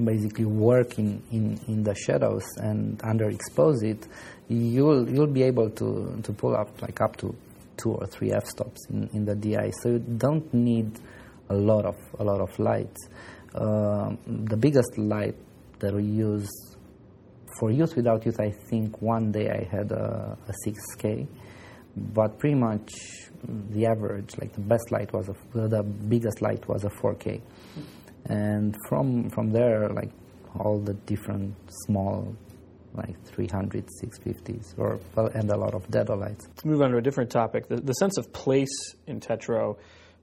[0.03, 4.07] basically work in, in, in the shadows and underexpose it,
[4.47, 7.33] you'll you'll be able to, to pull up like up to
[7.77, 9.71] two or three f-stops in, in the DI.
[9.81, 10.99] So you don't need
[11.49, 13.07] a lot of a lot of lights.
[13.53, 15.35] Uh, the biggest light
[15.79, 16.49] that we use
[17.59, 21.27] for Youth Without Youth, I think one day I had a, a 6K,
[21.95, 22.91] but pretty much
[23.69, 27.41] the average, like the best light was a, the biggest light was a 4K,
[28.25, 30.11] and from from there, like
[30.59, 32.35] all the different small
[32.95, 34.99] like 300, 650s, or
[35.33, 36.47] and a lot of Dedolights.
[36.47, 37.67] Let's move on to a different topic.
[37.67, 39.77] The, the sense of place in Tetro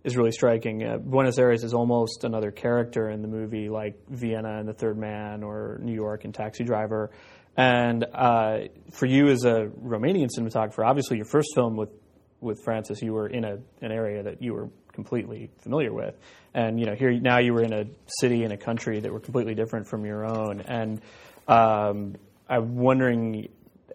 [0.04, 0.84] is really striking.
[0.84, 4.98] Uh, Buenos Aires is almost another character in the movie, like Vienna and The Third
[4.98, 7.10] Man or New York and Taxi Driver.
[7.56, 8.60] And uh,
[8.92, 11.90] for you as a Romanian cinematographer, obviously your first film with
[12.40, 16.14] with Francis, you were in a an area that you were completely familiar with,
[16.54, 17.84] and you know here now you were in a
[18.20, 20.60] city and a country that were completely different from your own.
[20.62, 21.00] And
[21.46, 22.16] um,
[22.48, 23.48] I'm wondering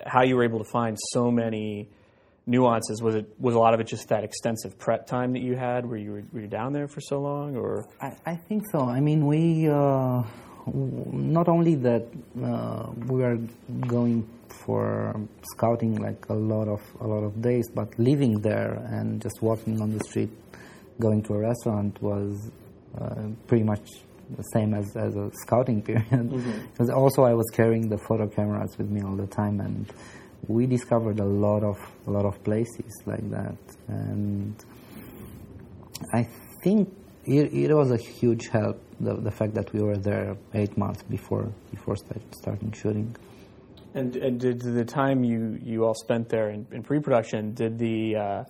[0.06, 1.90] how you were able to find so many
[2.48, 3.02] nuances?
[3.02, 5.86] Was it was a lot of it just that extensive prep time that you had?
[5.86, 7.86] Were you were you down there for so long, or?
[8.02, 8.80] I, I think so.
[8.80, 10.24] I mean, we uh,
[10.74, 12.08] not only that
[12.42, 13.38] uh, we are
[13.88, 14.28] going
[14.66, 15.16] for
[15.54, 19.82] scouting like a lot of a lot of days, but living there and just walking
[19.82, 20.32] on the street,
[21.00, 22.50] going to a restaurant was
[23.00, 23.88] uh, pretty much
[24.36, 26.10] the same as, as a scouting period.
[26.10, 26.66] Mm-hmm.
[26.72, 29.92] Because also I was carrying the photo cameras with me all the time and
[30.48, 34.56] we discovered a lot of a lot of places like that, and
[36.14, 36.28] I
[36.64, 36.94] think
[37.26, 41.04] it, it was a huge help the, the fact that we were there eight months
[41.04, 43.16] before before start, starting shooting.
[43.94, 48.16] And, and did the time you, you all spent there in, in pre-production did the
[48.16, 48.44] uh,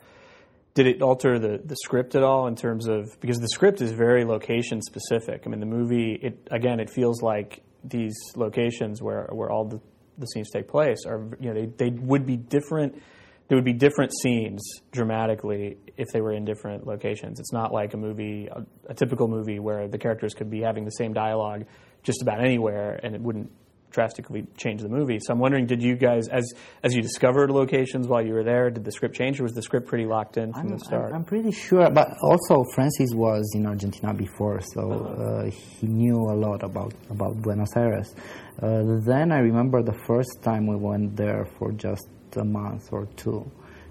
[0.77, 3.91] did it alter the, the script at all in terms of because the script is
[3.91, 5.41] very location specific.
[5.43, 9.81] I mean, the movie it again it feels like these locations where where all the
[10.19, 13.01] the scenes take place are you know they, they would be different
[13.47, 14.61] there would be different scenes
[14.91, 17.39] dramatically if they were in different locations.
[17.39, 20.83] It's not like a movie, a, a, typical movie where the characters could be having
[20.83, 21.65] the same dialogue
[22.03, 23.49] just about anywhere and it wouldn't
[23.91, 25.19] drastically change the movie.
[25.19, 28.69] So I'm wondering, did you guys, as as you discovered locations while you were there,
[28.69, 31.13] did the script change or was the script pretty locked in from I'm, the start?
[31.13, 35.23] I'm pretty sure, but also Francis was in Argentina before, so uh-huh.
[35.23, 38.13] uh, he knew a lot about, about Buenos Aires.
[38.61, 43.05] Uh, then I remember the first time we went there for just a month or
[43.15, 43.49] two,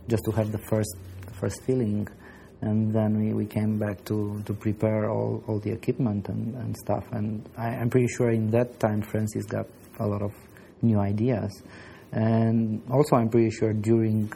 [0.08, 0.96] just to have the first
[1.40, 2.08] first feeling,
[2.62, 6.76] and then we, we came back to, to prepare all, all the equipment and, and
[6.76, 7.04] stuff.
[7.12, 9.66] And I, am pretty sure in that time Francis got
[9.98, 10.32] a lot of
[10.82, 11.62] new ideas,
[12.12, 14.32] and also I'm pretty sure during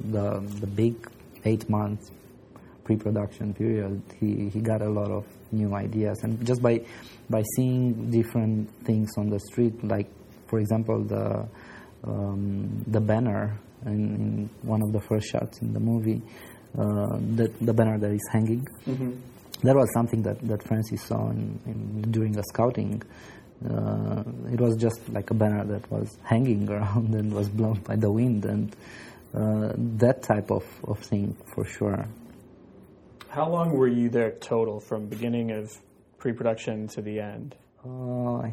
[0.00, 0.94] the the big
[1.44, 2.10] eight month
[2.84, 6.80] pre-production period, he, he got a lot of new ideas, and just by
[7.30, 10.08] by seeing different things on the street, like
[10.48, 11.46] for example the
[12.04, 16.20] um, the banner in, in, one of the first shots in the movie,
[16.78, 18.66] uh, the the banner that is hanging.
[18.86, 19.12] Mm-hmm.
[19.62, 23.00] That was something that, that Francis saw in, in, during the scouting,
[23.68, 24.22] Uh,
[24.52, 28.10] it was just like a banner that was hanging around and was blown by the
[28.10, 28.74] wind, and
[29.34, 32.06] uh, that type of, of thing for sure.
[33.28, 35.72] How long were you there total, from beginning of
[36.18, 37.54] pre-production to the end?
[37.84, 38.52] Uh, I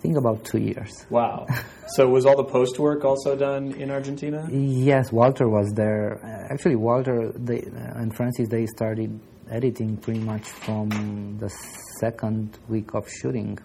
[0.00, 1.06] think about two years.
[1.10, 1.46] Wow.
[1.88, 4.46] so was all the post work also done in Argentina?
[4.50, 6.20] Yes, Walter was there.
[6.50, 9.18] Actually, Walter they, uh, and Francis they started
[9.50, 11.48] editing pretty much from the
[12.00, 13.58] second week of shooting.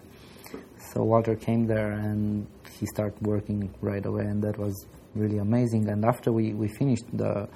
[0.94, 2.46] So Walter came there and
[2.78, 5.88] he started working right away, and that was really amazing.
[5.88, 7.48] And after we, we finished the,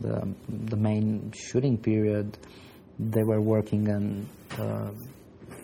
[0.00, 2.38] the the main shooting period,
[2.98, 4.26] they were working, and
[4.58, 4.90] uh,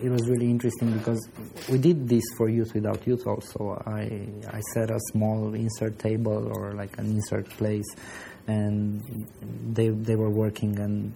[0.03, 1.27] it was really interesting because
[1.71, 3.83] we did this for Youth Without Youth also.
[3.87, 7.91] I I set a small insert table or like an insert place,
[8.47, 9.01] and
[9.73, 11.15] they they were working and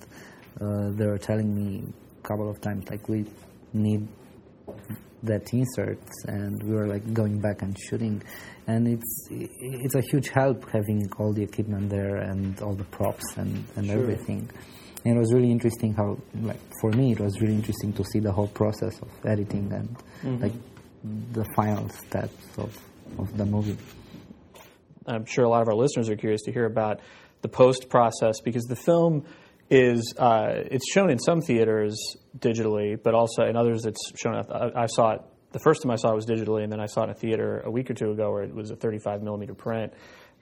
[0.59, 1.85] uh, they were telling me
[2.18, 3.27] a couple of times like we
[3.75, 4.09] need
[5.22, 8.22] that inserts and we were like going back and shooting
[8.68, 13.24] and it's it's a huge help having all the equipment there and all the props
[13.37, 13.98] and, and Sure.
[14.00, 14.48] everything
[15.04, 18.20] and it was really interesting how like for me it was really interesting to see
[18.20, 19.88] the whole process of editing and
[20.22, 20.42] Mm-hmm.
[20.42, 20.52] like
[21.33, 22.76] the final steps of,
[23.18, 23.76] of the movie
[25.07, 27.00] I'm sure a lot of our listeners are curious to hear about
[27.40, 29.24] the post process because the film
[29.70, 34.35] is uh, it's shown in some theaters digitally, but also in others it's shown.
[34.35, 35.20] I, I saw it
[35.52, 37.14] the first time I saw it was digitally, and then I saw it in a
[37.14, 39.92] theater a week or two ago where it was a 35 millimeter print.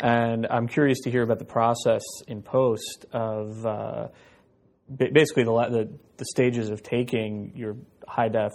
[0.01, 4.09] And I'm curious to hear about the process in post of uh,
[4.89, 8.53] ba- basically the, the the stages of taking your high def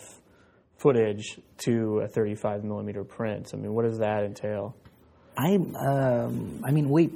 [0.77, 3.51] footage to a 35 millimeter print.
[3.53, 4.75] I mean, what does that entail?
[5.38, 7.12] I, um, I mean, we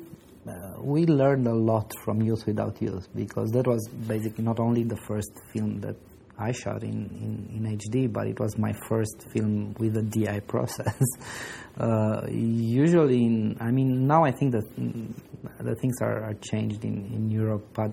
[0.47, 4.83] uh, we learned a lot from Youth Without Youth because that was basically not only
[4.83, 5.95] the first film that
[6.37, 10.41] I shot in, in, in HD, but it was my first film with a DI
[10.41, 10.95] process.
[11.79, 15.13] uh, usually, in, I mean, now I think that mm,
[15.59, 17.91] the things are, are changed in, in Europe, but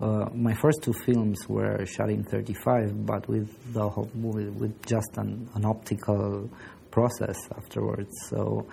[0.00, 4.86] uh, my first two films were shot in 35, but with the whole, with, with
[4.86, 6.48] just an, an optical
[6.90, 8.10] process afterwards.
[8.28, 8.66] So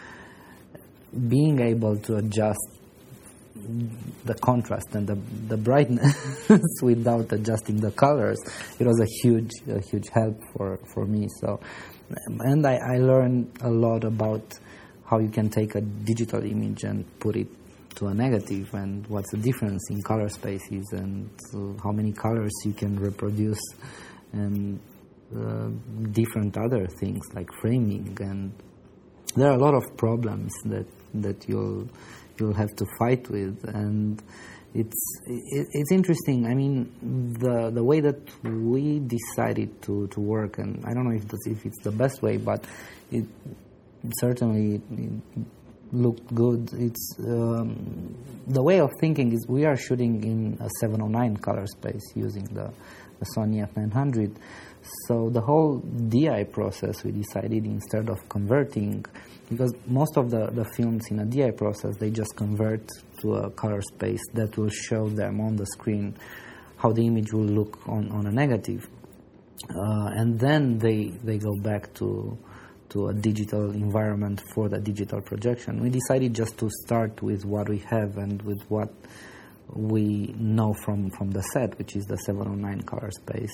[1.27, 2.78] being able to adjust
[4.25, 5.15] the contrast and the,
[5.47, 6.15] the brightness
[6.81, 8.39] without adjusting the colors,
[8.79, 11.27] it was a huge, a huge help for, for me.
[11.39, 11.59] So,
[12.39, 14.57] and I, I learned a lot about
[15.05, 17.47] how you can take a digital image and put it
[17.95, 22.51] to a negative and what's the difference in color spaces and uh, how many colors
[22.63, 23.61] you can reproduce
[24.33, 24.79] and
[25.35, 25.69] uh,
[26.11, 28.53] different other things like framing and
[29.35, 31.87] there are a lot of problems that that you'll
[32.39, 34.21] you'll have to fight with and
[34.73, 36.45] it's it, it's interesting.
[36.45, 41.15] I mean the the way that we decided to to work and i don't know
[41.15, 42.65] if that's, if it's the best way but
[43.11, 43.25] it
[44.19, 45.45] certainly it
[45.91, 46.69] looked good.
[46.73, 48.15] It's um,
[48.47, 52.71] the way of thinking is we are shooting in a 709 color space using the
[53.19, 54.33] the Sony F900
[55.07, 59.05] so the whole DI process we decided instead of converting
[59.49, 62.87] because most of the, the films in a DI process they just convert
[63.21, 66.15] to a color space that will show them on the screen
[66.77, 68.87] how the image will look on, on a negative
[69.69, 72.37] uh, and then they they go back to
[72.89, 75.79] to a digital environment for the digital projection.
[75.81, 78.91] We decided just to start with what we have and with what
[79.73, 83.51] we know from, from the set, which is the 709 color space.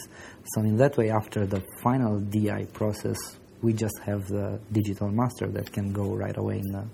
[0.54, 3.18] So in that way, after the final DI process,
[3.62, 6.86] we just have the digital master that can go right away in the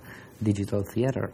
[0.44, 1.32] digital theater.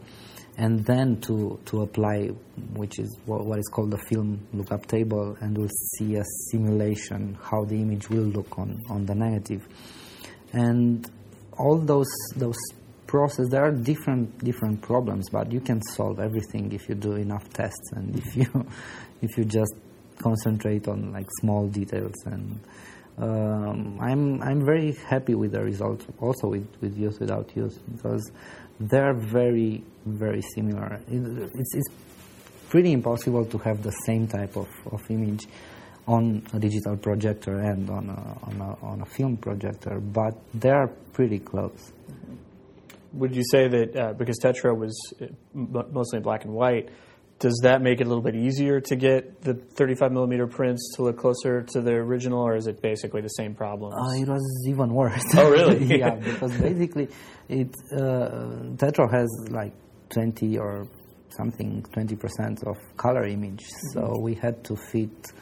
[0.56, 2.30] And then to, to apply,
[2.74, 7.38] which is what, what is called the film lookup table, and we'll see a simulation
[7.40, 9.66] how the image will look on, on the negative.
[10.52, 11.08] and
[11.58, 12.56] all those those
[13.08, 17.48] process there are different different problems but you can solve everything if you do enough
[17.52, 18.46] tests and if you
[19.22, 19.74] if you just
[20.18, 22.14] concentrate on like small details.
[22.26, 22.60] And
[23.18, 28.30] um, I'm I'm very happy with the results also with, with Youth Without Youth because
[28.80, 31.00] they're very very similar.
[31.08, 31.88] It, it's, it's
[32.68, 35.46] pretty impossible to have the same type of, of image
[36.06, 40.70] on a digital projector and on a, on a, on a film projector, but they
[40.70, 41.92] are pretty close.
[43.12, 46.90] Would you say that uh, because Tetro was uh, mostly in black and white,
[47.38, 51.02] does that make it a little bit easier to get the 35 millimeter prints to
[51.02, 53.92] look closer to the original, or is it basically the same problem?
[53.92, 55.22] Uh, it was even worse.
[55.36, 55.84] Oh, really?
[55.98, 57.08] yeah, because basically,
[57.48, 59.72] it uh, Tetro has like
[60.10, 60.88] 20 or
[61.30, 65.32] something, 20% of color image, so we had to fit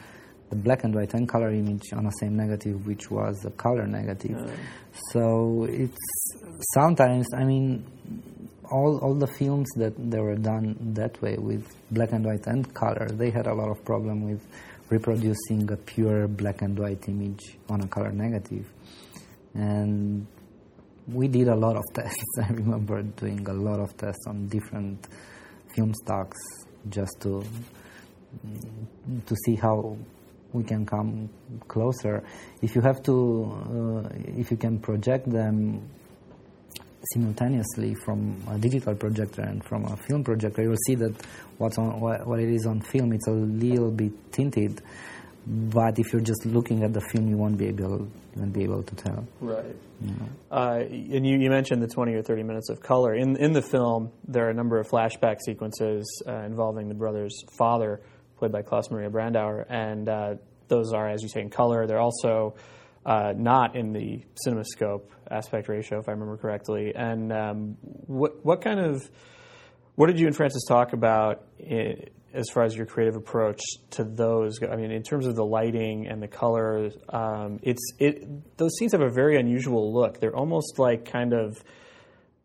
[0.49, 3.85] the black and white and color image on the same negative, which was a color
[3.85, 4.37] negative.
[4.37, 4.51] Uh.
[5.11, 5.97] So it's
[6.73, 7.85] sometimes, I mean,
[8.71, 12.73] all all the films that they were done that way with black and white and
[12.73, 14.45] color, they had a lot of problem with
[14.89, 18.65] reproducing a pure black and white image on a color negative,
[19.53, 20.25] and
[21.07, 22.39] we did a lot of tests.
[22.41, 25.07] I remember doing a lot of tests on different
[25.75, 26.37] film stocks
[26.89, 27.43] just to
[29.25, 29.97] to see how
[30.57, 31.29] we can come
[31.67, 32.23] closer.
[32.61, 35.87] If you have to, uh, if you can project them
[37.13, 41.13] simultaneously from a digital projector and from a film projector, you'll see that
[41.57, 44.81] what's on what, what it is on film, it's a little bit tinted.
[45.45, 48.63] But if you're just looking at the film, you won't be able, you won't be
[48.63, 49.25] able to tell.
[49.39, 49.75] Right.
[50.51, 53.15] Uh, and you, you mentioned the 20 or 30 minutes of color.
[53.15, 57.43] In, in the film, there are a number of flashback sequences uh, involving the brother's
[57.57, 58.01] father,
[58.37, 60.35] played by Klaus Maria Brandauer, and uh,
[60.67, 61.87] those are, as you say, in color.
[61.87, 62.55] They're also
[63.05, 66.93] uh, not in the CinemaScope aspect ratio, if I remember correctly.
[66.95, 69.09] And um, what, what kind of,
[69.95, 71.95] what did you and Francis talk about i
[72.33, 73.61] as far as your creative approach
[73.91, 74.59] to those?
[74.61, 78.57] I mean, in terms of the lighting and the colors, um, it's it.
[78.57, 80.19] Those scenes have a very unusual look.
[80.19, 81.57] They're almost like kind of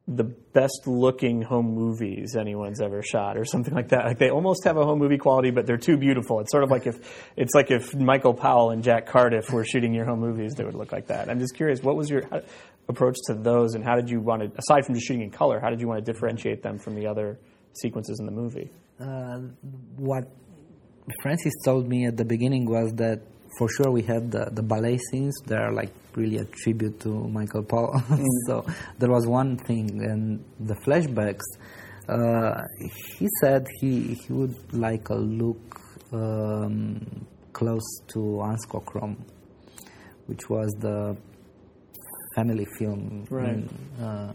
[0.09, 4.05] the best looking home movies anyone's ever shot or something like that.
[4.05, 6.41] Like they almost have a home movie quality, but they're too beautiful.
[6.41, 6.99] It's sort of like if
[7.37, 10.75] it's like if Michael Powell and Jack Cardiff were shooting your home movies, they would
[10.75, 11.29] look like that.
[11.31, 12.23] I'm just curious, what was your
[12.89, 15.61] approach to those, and how did you want to, aside from just shooting in color,
[15.61, 17.39] how did you want to differentiate them from the other
[17.75, 18.71] sequences in the movie?
[19.01, 19.39] Uh,
[19.97, 20.29] what
[21.23, 23.23] Francis told me at the beginning was that
[23.59, 27.09] for sure we had the, the ballet scenes that are like really a tribute to
[27.29, 28.03] Michael Powell.
[28.09, 28.25] Mm.
[28.47, 28.67] so
[28.99, 31.43] there was one thing, and the flashbacks.
[32.09, 32.63] Uh,
[33.19, 35.81] he said he he would like a look
[36.13, 39.17] um, close to Anscochrome,
[40.27, 41.17] which was the
[42.35, 43.27] family film.
[43.31, 43.49] Right.
[43.51, 43.69] In,
[44.03, 44.33] uh,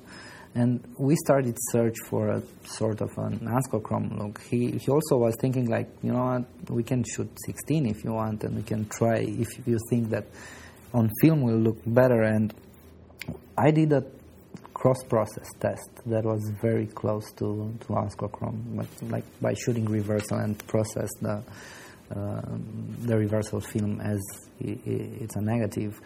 [0.58, 4.41] and we started search for a sort of an Anscochrome look.
[4.41, 8.14] He he also was thinking like, you know what, we can shoot 16 if you
[8.14, 10.26] want, and we can try if you think that
[10.93, 12.24] on film will look better.
[12.24, 12.53] And
[13.55, 14.03] I did a
[14.74, 20.58] cross-process test that was very close to to Anscochrome, but like by shooting reversal and
[20.68, 21.43] process the
[22.16, 22.41] uh,
[23.05, 24.20] the reversal film as
[24.60, 26.01] it's a negative.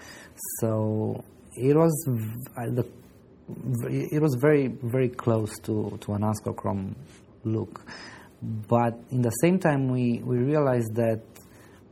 [0.59, 1.23] So
[1.55, 2.85] it was the
[3.89, 6.95] it was very very close to to an Anscochrome
[7.43, 7.85] look,
[8.41, 11.21] but in the same time we we realized that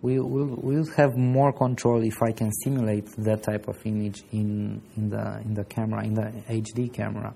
[0.02, 4.82] we will we'll have more control if I can simulate that type of image in
[4.96, 7.34] in the in the camera in the HD camera.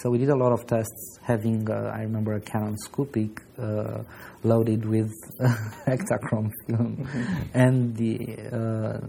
[0.00, 4.02] So we did a lot of tests having uh, I remember a Canon Scoopic uh,
[4.42, 5.12] loaded with
[5.86, 7.08] Ektachrome film
[7.54, 9.00] and the uh,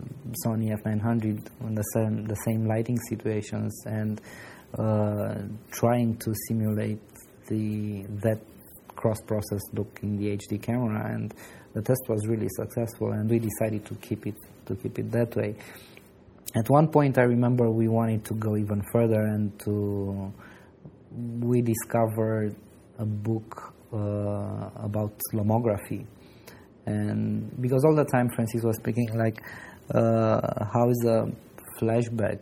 [0.45, 4.21] Sony F900 on the same the same lighting situations and
[4.77, 5.35] uh,
[5.71, 7.01] trying to simulate
[7.47, 8.39] the that
[8.95, 11.11] cross-process look in the HD camera.
[11.11, 11.33] And
[11.73, 14.35] the test was really successful and we decided to keep it
[14.67, 15.55] to keep it that way.
[16.55, 20.31] At one point I remember we wanted to go even further and to
[21.15, 22.55] we discovered
[22.99, 26.05] a book uh, about lomography
[26.85, 29.41] and because all the time Francis was speaking like
[29.93, 31.31] uh, how is a
[31.79, 32.39] flashback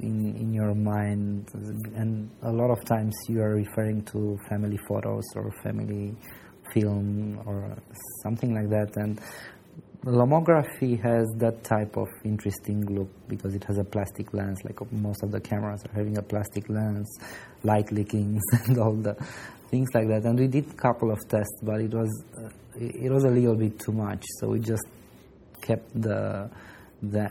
[0.00, 1.48] in, in your mind?
[1.94, 6.14] And a lot of times you are referring to family photos or family
[6.72, 7.76] film or
[8.22, 8.96] something like that.
[8.96, 9.20] And
[10.06, 15.22] lomography has that type of interesting look because it has a plastic lens like most
[15.24, 17.18] of the cameras are having a plastic lens
[17.64, 19.14] light leakings and all the
[19.68, 20.22] things like that.
[20.24, 23.56] And we did a couple of tests but it was uh, it was a little
[23.56, 24.24] bit too much.
[24.38, 24.86] So we just
[25.60, 26.48] kept the
[27.02, 27.28] the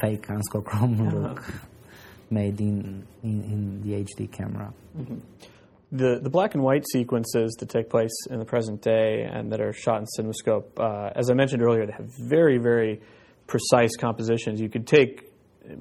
[0.00, 1.42] fake Anscochrome look
[2.30, 4.72] made in, in in the HD camera
[5.96, 9.60] The the black and white sequences that take place in the present day and that
[9.60, 13.00] are shot in CinemaScope, uh, as I mentioned earlier, they have very very
[13.46, 14.60] precise compositions.
[14.60, 15.32] You could take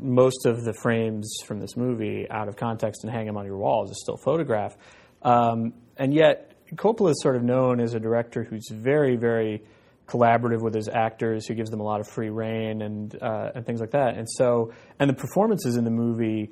[0.02, 3.58] most of the frames from this movie out of context and hang them on your
[3.58, 4.78] wall as a still photograph,
[5.22, 9.64] um, and yet Coppola is sort of known as a director who's very very
[10.08, 13.66] collaborative with his actors, who gives them a lot of free reign and uh, and
[13.66, 14.18] things like that.
[14.18, 16.52] And so, and the performances in the movie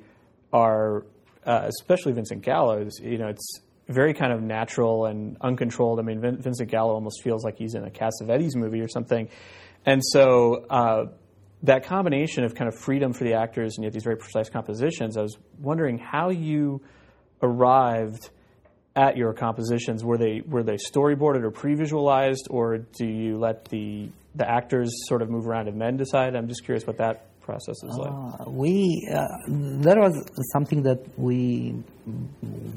[0.52, 1.06] are,
[1.46, 2.98] uh, especially Vincent Gallo's.
[3.00, 5.98] You know, it's very kind of natural and uncontrolled.
[5.98, 9.28] I mean, Vin- Vincent Gallo almost feels like he's in a Cassavetes movie or something.
[9.84, 11.06] And so, uh,
[11.64, 15.16] that combination of kind of freedom for the actors and yet these very precise compositions,
[15.16, 16.82] I was wondering how you
[17.42, 18.30] arrived
[18.96, 20.04] at your compositions.
[20.04, 25.22] Were they were they storyboarded or pre-visualized, or do you let the the actors sort
[25.22, 26.36] of move around and men decide?
[26.36, 28.10] I'm just curious what that process is like.
[28.10, 29.26] Uh, we uh,
[29.86, 30.14] that was
[30.52, 31.74] something that we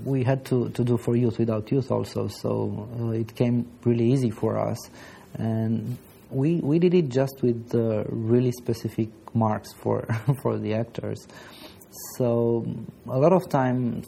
[0.05, 2.27] we had to, to do for youth without youth also.
[2.27, 4.77] So uh, it came really easy for us,
[5.35, 5.97] and
[6.29, 10.05] we we did it just with uh, really specific marks for
[10.41, 11.27] for the actors.
[12.17, 12.65] So
[13.07, 14.07] a lot of times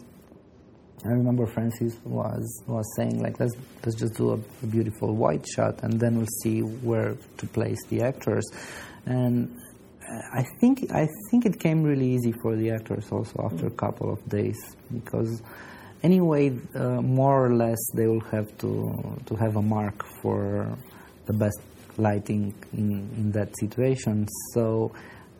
[1.06, 3.56] I remember Francis was was saying like let's
[3.86, 7.80] let's just do a, a, beautiful white shot and then we'll see where to place
[7.90, 8.46] the actors
[9.06, 9.50] and
[10.10, 14.12] I think I think it came really easy for the actors also after a couple
[14.12, 14.58] of days
[14.92, 15.42] because
[16.02, 20.78] anyway uh, more or less they will have to to have a mark for
[21.26, 21.60] the best
[21.98, 24.92] lighting in, in that situation so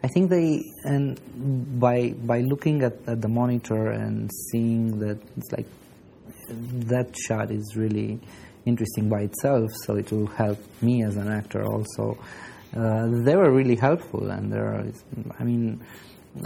[0.04, 1.20] I think they and
[1.80, 5.68] by by looking at, at the monitor and seeing that it's like
[6.50, 8.20] that shot is really
[8.66, 12.18] interesting by itself, so it will help me as an actor also.
[12.76, 14.86] Uh, they were really helpful, and there.
[15.40, 15.84] I mean,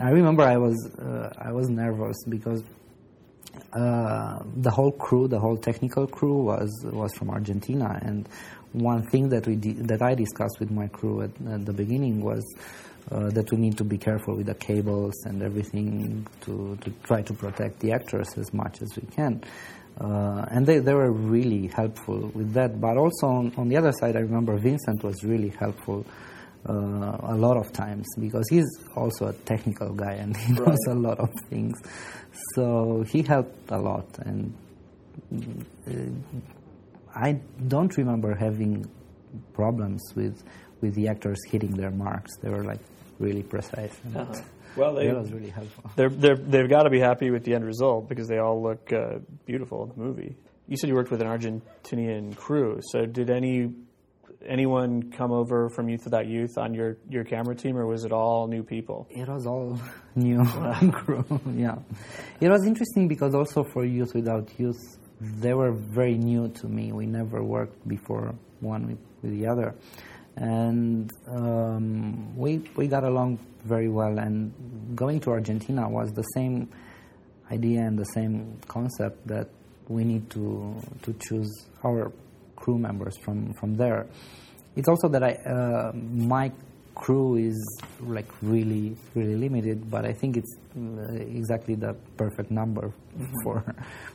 [0.02, 2.64] I remember I was uh, I was nervous because
[3.74, 8.28] uh, the whole crew, the whole technical crew, was was from Argentina, and
[8.72, 12.44] one thing that we that I discussed with my crew at, at the beginning was
[13.12, 17.22] uh, that we need to be careful with the cables and everything to, to try
[17.22, 19.44] to protect the actors as much as we can.
[20.00, 22.80] Uh, and they, they were really helpful with that.
[22.82, 26.06] But also on, on the other side, I remember Vincent was really helpful
[26.68, 28.66] uh, a lot of times because he's
[28.96, 31.78] also a technical guy and he knows a lot of things.
[32.56, 34.08] So he helped a lot.
[34.20, 34.54] And
[35.88, 35.92] uh,
[37.16, 38.90] I don't remember having
[39.54, 40.44] problems with
[40.82, 42.32] with the actors hitting their marks.
[42.42, 42.82] They were like
[43.24, 43.96] really precise.
[44.16, 44.42] Uh-huh.
[44.76, 45.92] Well, they, that was really helpful.
[45.96, 48.92] They're, they're, they've got to be happy with the end result because they all look
[48.92, 50.36] uh, beautiful in the movie.
[50.68, 52.80] You said you worked with an Argentinian crew.
[52.92, 53.70] So did any
[54.48, 58.12] anyone come over from Youth Without Youth on your, your camera team, or was it
[58.12, 59.08] all new people?
[59.10, 59.80] It was all
[60.16, 60.44] new
[60.92, 61.24] crew.
[61.56, 61.76] yeah,
[62.42, 66.92] it was interesting because also for Youth Without Youth, they were very new to me.
[66.92, 69.76] We never worked before one with, with the other
[70.36, 74.18] and um, we we got along very well.
[74.18, 74.54] And
[74.96, 76.70] going to Argentina was the same
[77.52, 79.50] idea and the same concept that
[79.88, 81.52] we need to to choose
[81.84, 82.12] our
[82.56, 84.08] crew members from from there.
[84.76, 86.52] It's also that I uh, my
[86.96, 87.58] crew is
[88.02, 93.34] like really really limited, but I think it's uh, exactly the perfect number mm-hmm.
[93.44, 93.64] for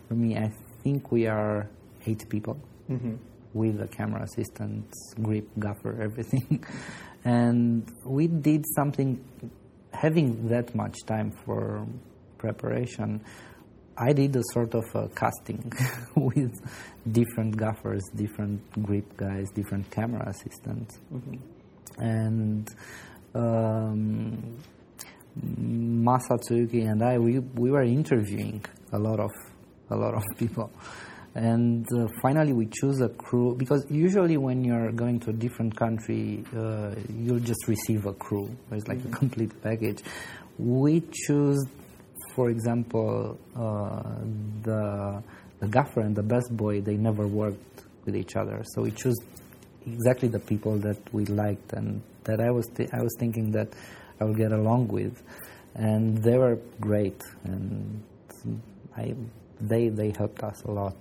[0.09, 0.37] for me.
[0.37, 0.51] I
[0.83, 1.69] think we are
[2.07, 2.57] eight people.
[2.91, 3.17] Mm-hmm
[3.59, 6.65] with the camera assistants, grip, gaffer, everything.
[7.25, 9.23] and we did something,
[9.93, 11.87] having that much time for
[12.39, 13.21] preparation,
[13.97, 15.73] I did a sort of a casting
[16.15, 16.55] with
[17.11, 21.01] different gaffers, different grip guys, different camera assistants.
[21.13, 22.01] Mm-hmm.
[22.01, 22.69] And
[23.35, 24.57] um,
[25.37, 29.31] Masatsuki and I, we, we were interviewing a lot of
[29.91, 30.71] a lot of people
[31.35, 35.77] and uh, finally we choose a crew because usually when you're going to a different
[35.77, 38.51] country uh, you'll just receive a crew.
[38.73, 39.15] It's like mm-hmm.
[39.15, 40.03] a complete package.
[40.59, 41.65] We choose
[42.35, 44.03] for example uh,
[44.63, 45.23] the
[45.61, 48.63] the gaffer and the best boy they never worked with each other.
[48.75, 49.17] So we choose
[49.87, 53.69] exactly the people that we liked and that I was th- I was thinking that
[54.21, 55.23] I would get along with.
[55.75, 57.23] And they were great.
[57.45, 58.03] And
[58.97, 59.15] I
[59.61, 60.97] they they helped us a lot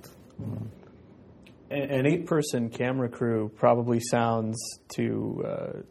[1.70, 4.58] an eight-person camera crew probably sounds
[4.96, 5.82] to uh,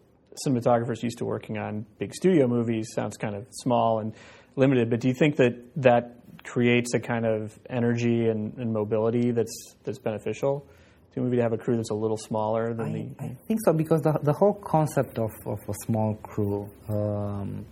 [0.46, 4.14] cinematographers used to working on big studio movies sounds kind of small and
[4.56, 4.90] limited.
[4.90, 9.74] But do you think that that creates a kind of energy and, and mobility that's
[9.84, 10.66] that's beneficial
[11.12, 13.24] to a movie to have a crew that's a little smaller than I, the?
[13.24, 16.70] I think so because the the whole concept of, of a small crew.
[16.88, 17.66] Um,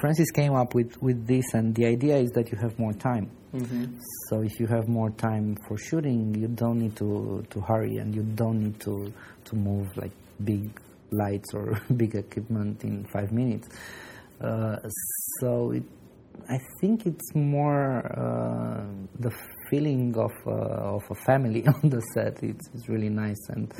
[0.00, 3.30] Francis came up with, with this, and the idea is that you have more time.
[3.54, 3.98] Mm-hmm.
[4.28, 8.14] So if you have more time for shooting, you don't need to, to hurry, and
[8.14, 9.12] you don't need to
[9.44, 10.70] to move like big
[11.10, 13.68] lights or big equipment in five minutes.
[14.40, 14.76] Uh,
[15.40, 15.82] so it,
[16.48, 18.84] I think it's more uh,
[19.18, 19.32] the
[19.68, 22.42] feeling of uh, of a family on the set.
[22.42, 23.74] It's, it's really nice, and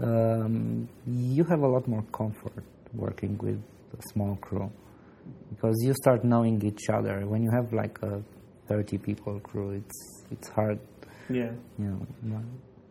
[0.00, 3.62] um, you have a lot more comfort working with
[3.92, 4.70] a small crew
[5.50, 7.26] because you start knowing each other.
[7.26, 8.22] When you have like a
[8.68, 10.78] 30 people crew, it's it's hard.
[11.28, 11.50] Yeah.
[11.78, 12.42] You know.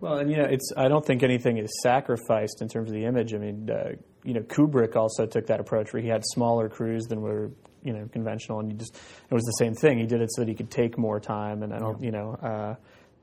[0.02, 3.06] Well, and you know, it's I don't think anything is sacrificed in terms of the
[3.06, 3.34] image.
[3.34, 3.92] I mean, uh,
[4.24, 7.52] you know, Kubrick also took that approach where he had smaller crews than were
[7.84, 9.98] you know conventional, and he just it was the same thing.
[9.98, 12.06] He did it so that he could take more time, and I don't, yeah.
[12.06, 12.76] you know, uh,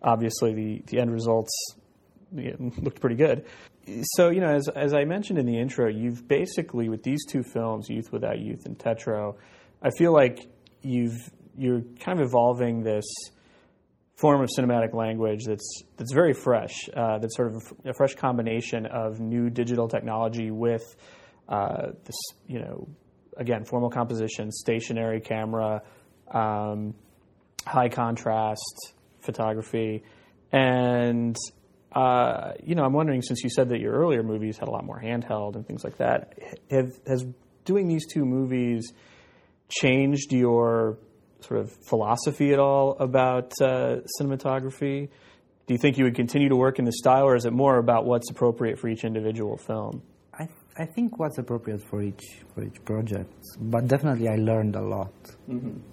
[0.03, 1.53] obviously the the end results
[2.33, 3.45] looked pretty good.
[4.03, 7.43] So you know, as as I mentioned in the intro, you've basically with these two
[7.43, 9.37] films, Youth Without Youth and Tetro,
[9.83, 10.47] I feel like
[10.83, 11.19] you've
[11.57, 13.05] you're kind of evolving this
[14.17, 16.89] form of cinematic language that's that's very fresh.
[16.97, 20.83] Uh, that's sort of a fresh combination of new digital technology with
[21.49, 22.17] uh, this,
[22.47, 22.89] you know,
[23.37, 25.83] again, formal composition, stationary camera,
[26.31, 26.95] um,
[27.67, 30.03] high contrast photography,
[30.53, 31.37] and
[31.95, 34.85] uh, you know, I'm wondering since you said that your earlier movies had a lot
[34.85, 36.39] more handheld and things like that,
[36.71, 37.27] have, has
[37.65, 38.93] doing these two movies
[39.69, 40.99] changed your
[41.41, 45.09] sort of philosophy at all about uh, cinematography?
[45.67, 47.79] Do you think you would continue to work in this style, or is it more
[47.79, 50.03] about what's appropriate for each individual film?
[50.39, 52.25] I, I think what's appropriate for each
[52.55, 55.13] for each project, but definitely I learned a lot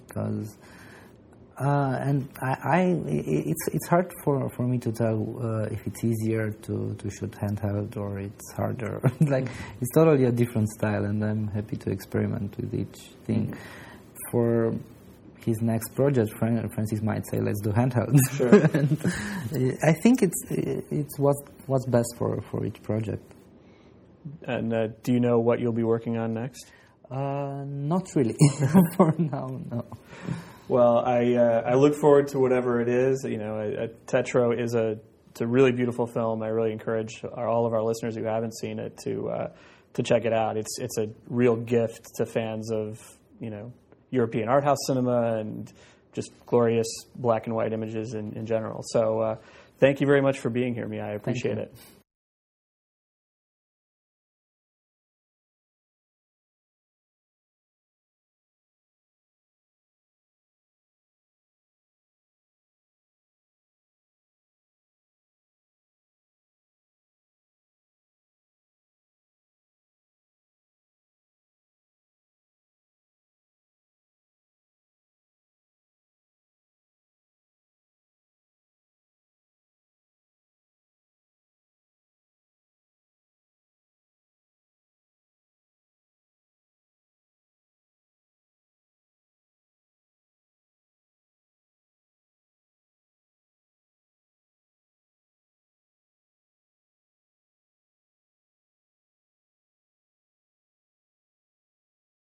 [0.06, 0.56] because.
[1.60, 6.02] Uh, and I, I, it's it's hard for, for me to tell uh, if it's
[6.02, 8.98] easier to, to shoot handheld or it's harder.
[9.20, 9.46] like
[9.78, 13.54] it's totally a different style, and I'm happy to experiment with each thing.
[14.30, 14.72] For
[15.44, 18.48] his next project, Francis might say, "Let's do handheld." Sure.
[18.74, 23.34] and uh, I think it's it's what's what's best for, for each project.
[24.44, 26.70] And uh, do you know what you'll be working on next?
[27.10, 28.36] Uh, not really
[28.96, 29.60] for now.
[29.70, 29.84] No.
[30.70, 33.26] Well, I uh, I look forward to whatever it is.
[33.28, 35.00] You know, uh, Tetro is a
[35.30, 36.44] it's a really beautiful film.
[36.44, 39.48] I really encourage our, all of our listeners who haven't seen it to uh,
[39.94, 40.56] to check it out.
[40.56, 43.00] It's it's a real gift to fans of
[43.40, 43.72] you know
[44.10, 45.72] European art house cinema and
[46.12, 48.84] just glorious black and white images in, in general.
[48.84, 49.36] So, uh,
[49.80, 51.02] thank you very much for being here, Mihai.
[51.02, 51.74] I appreciate it.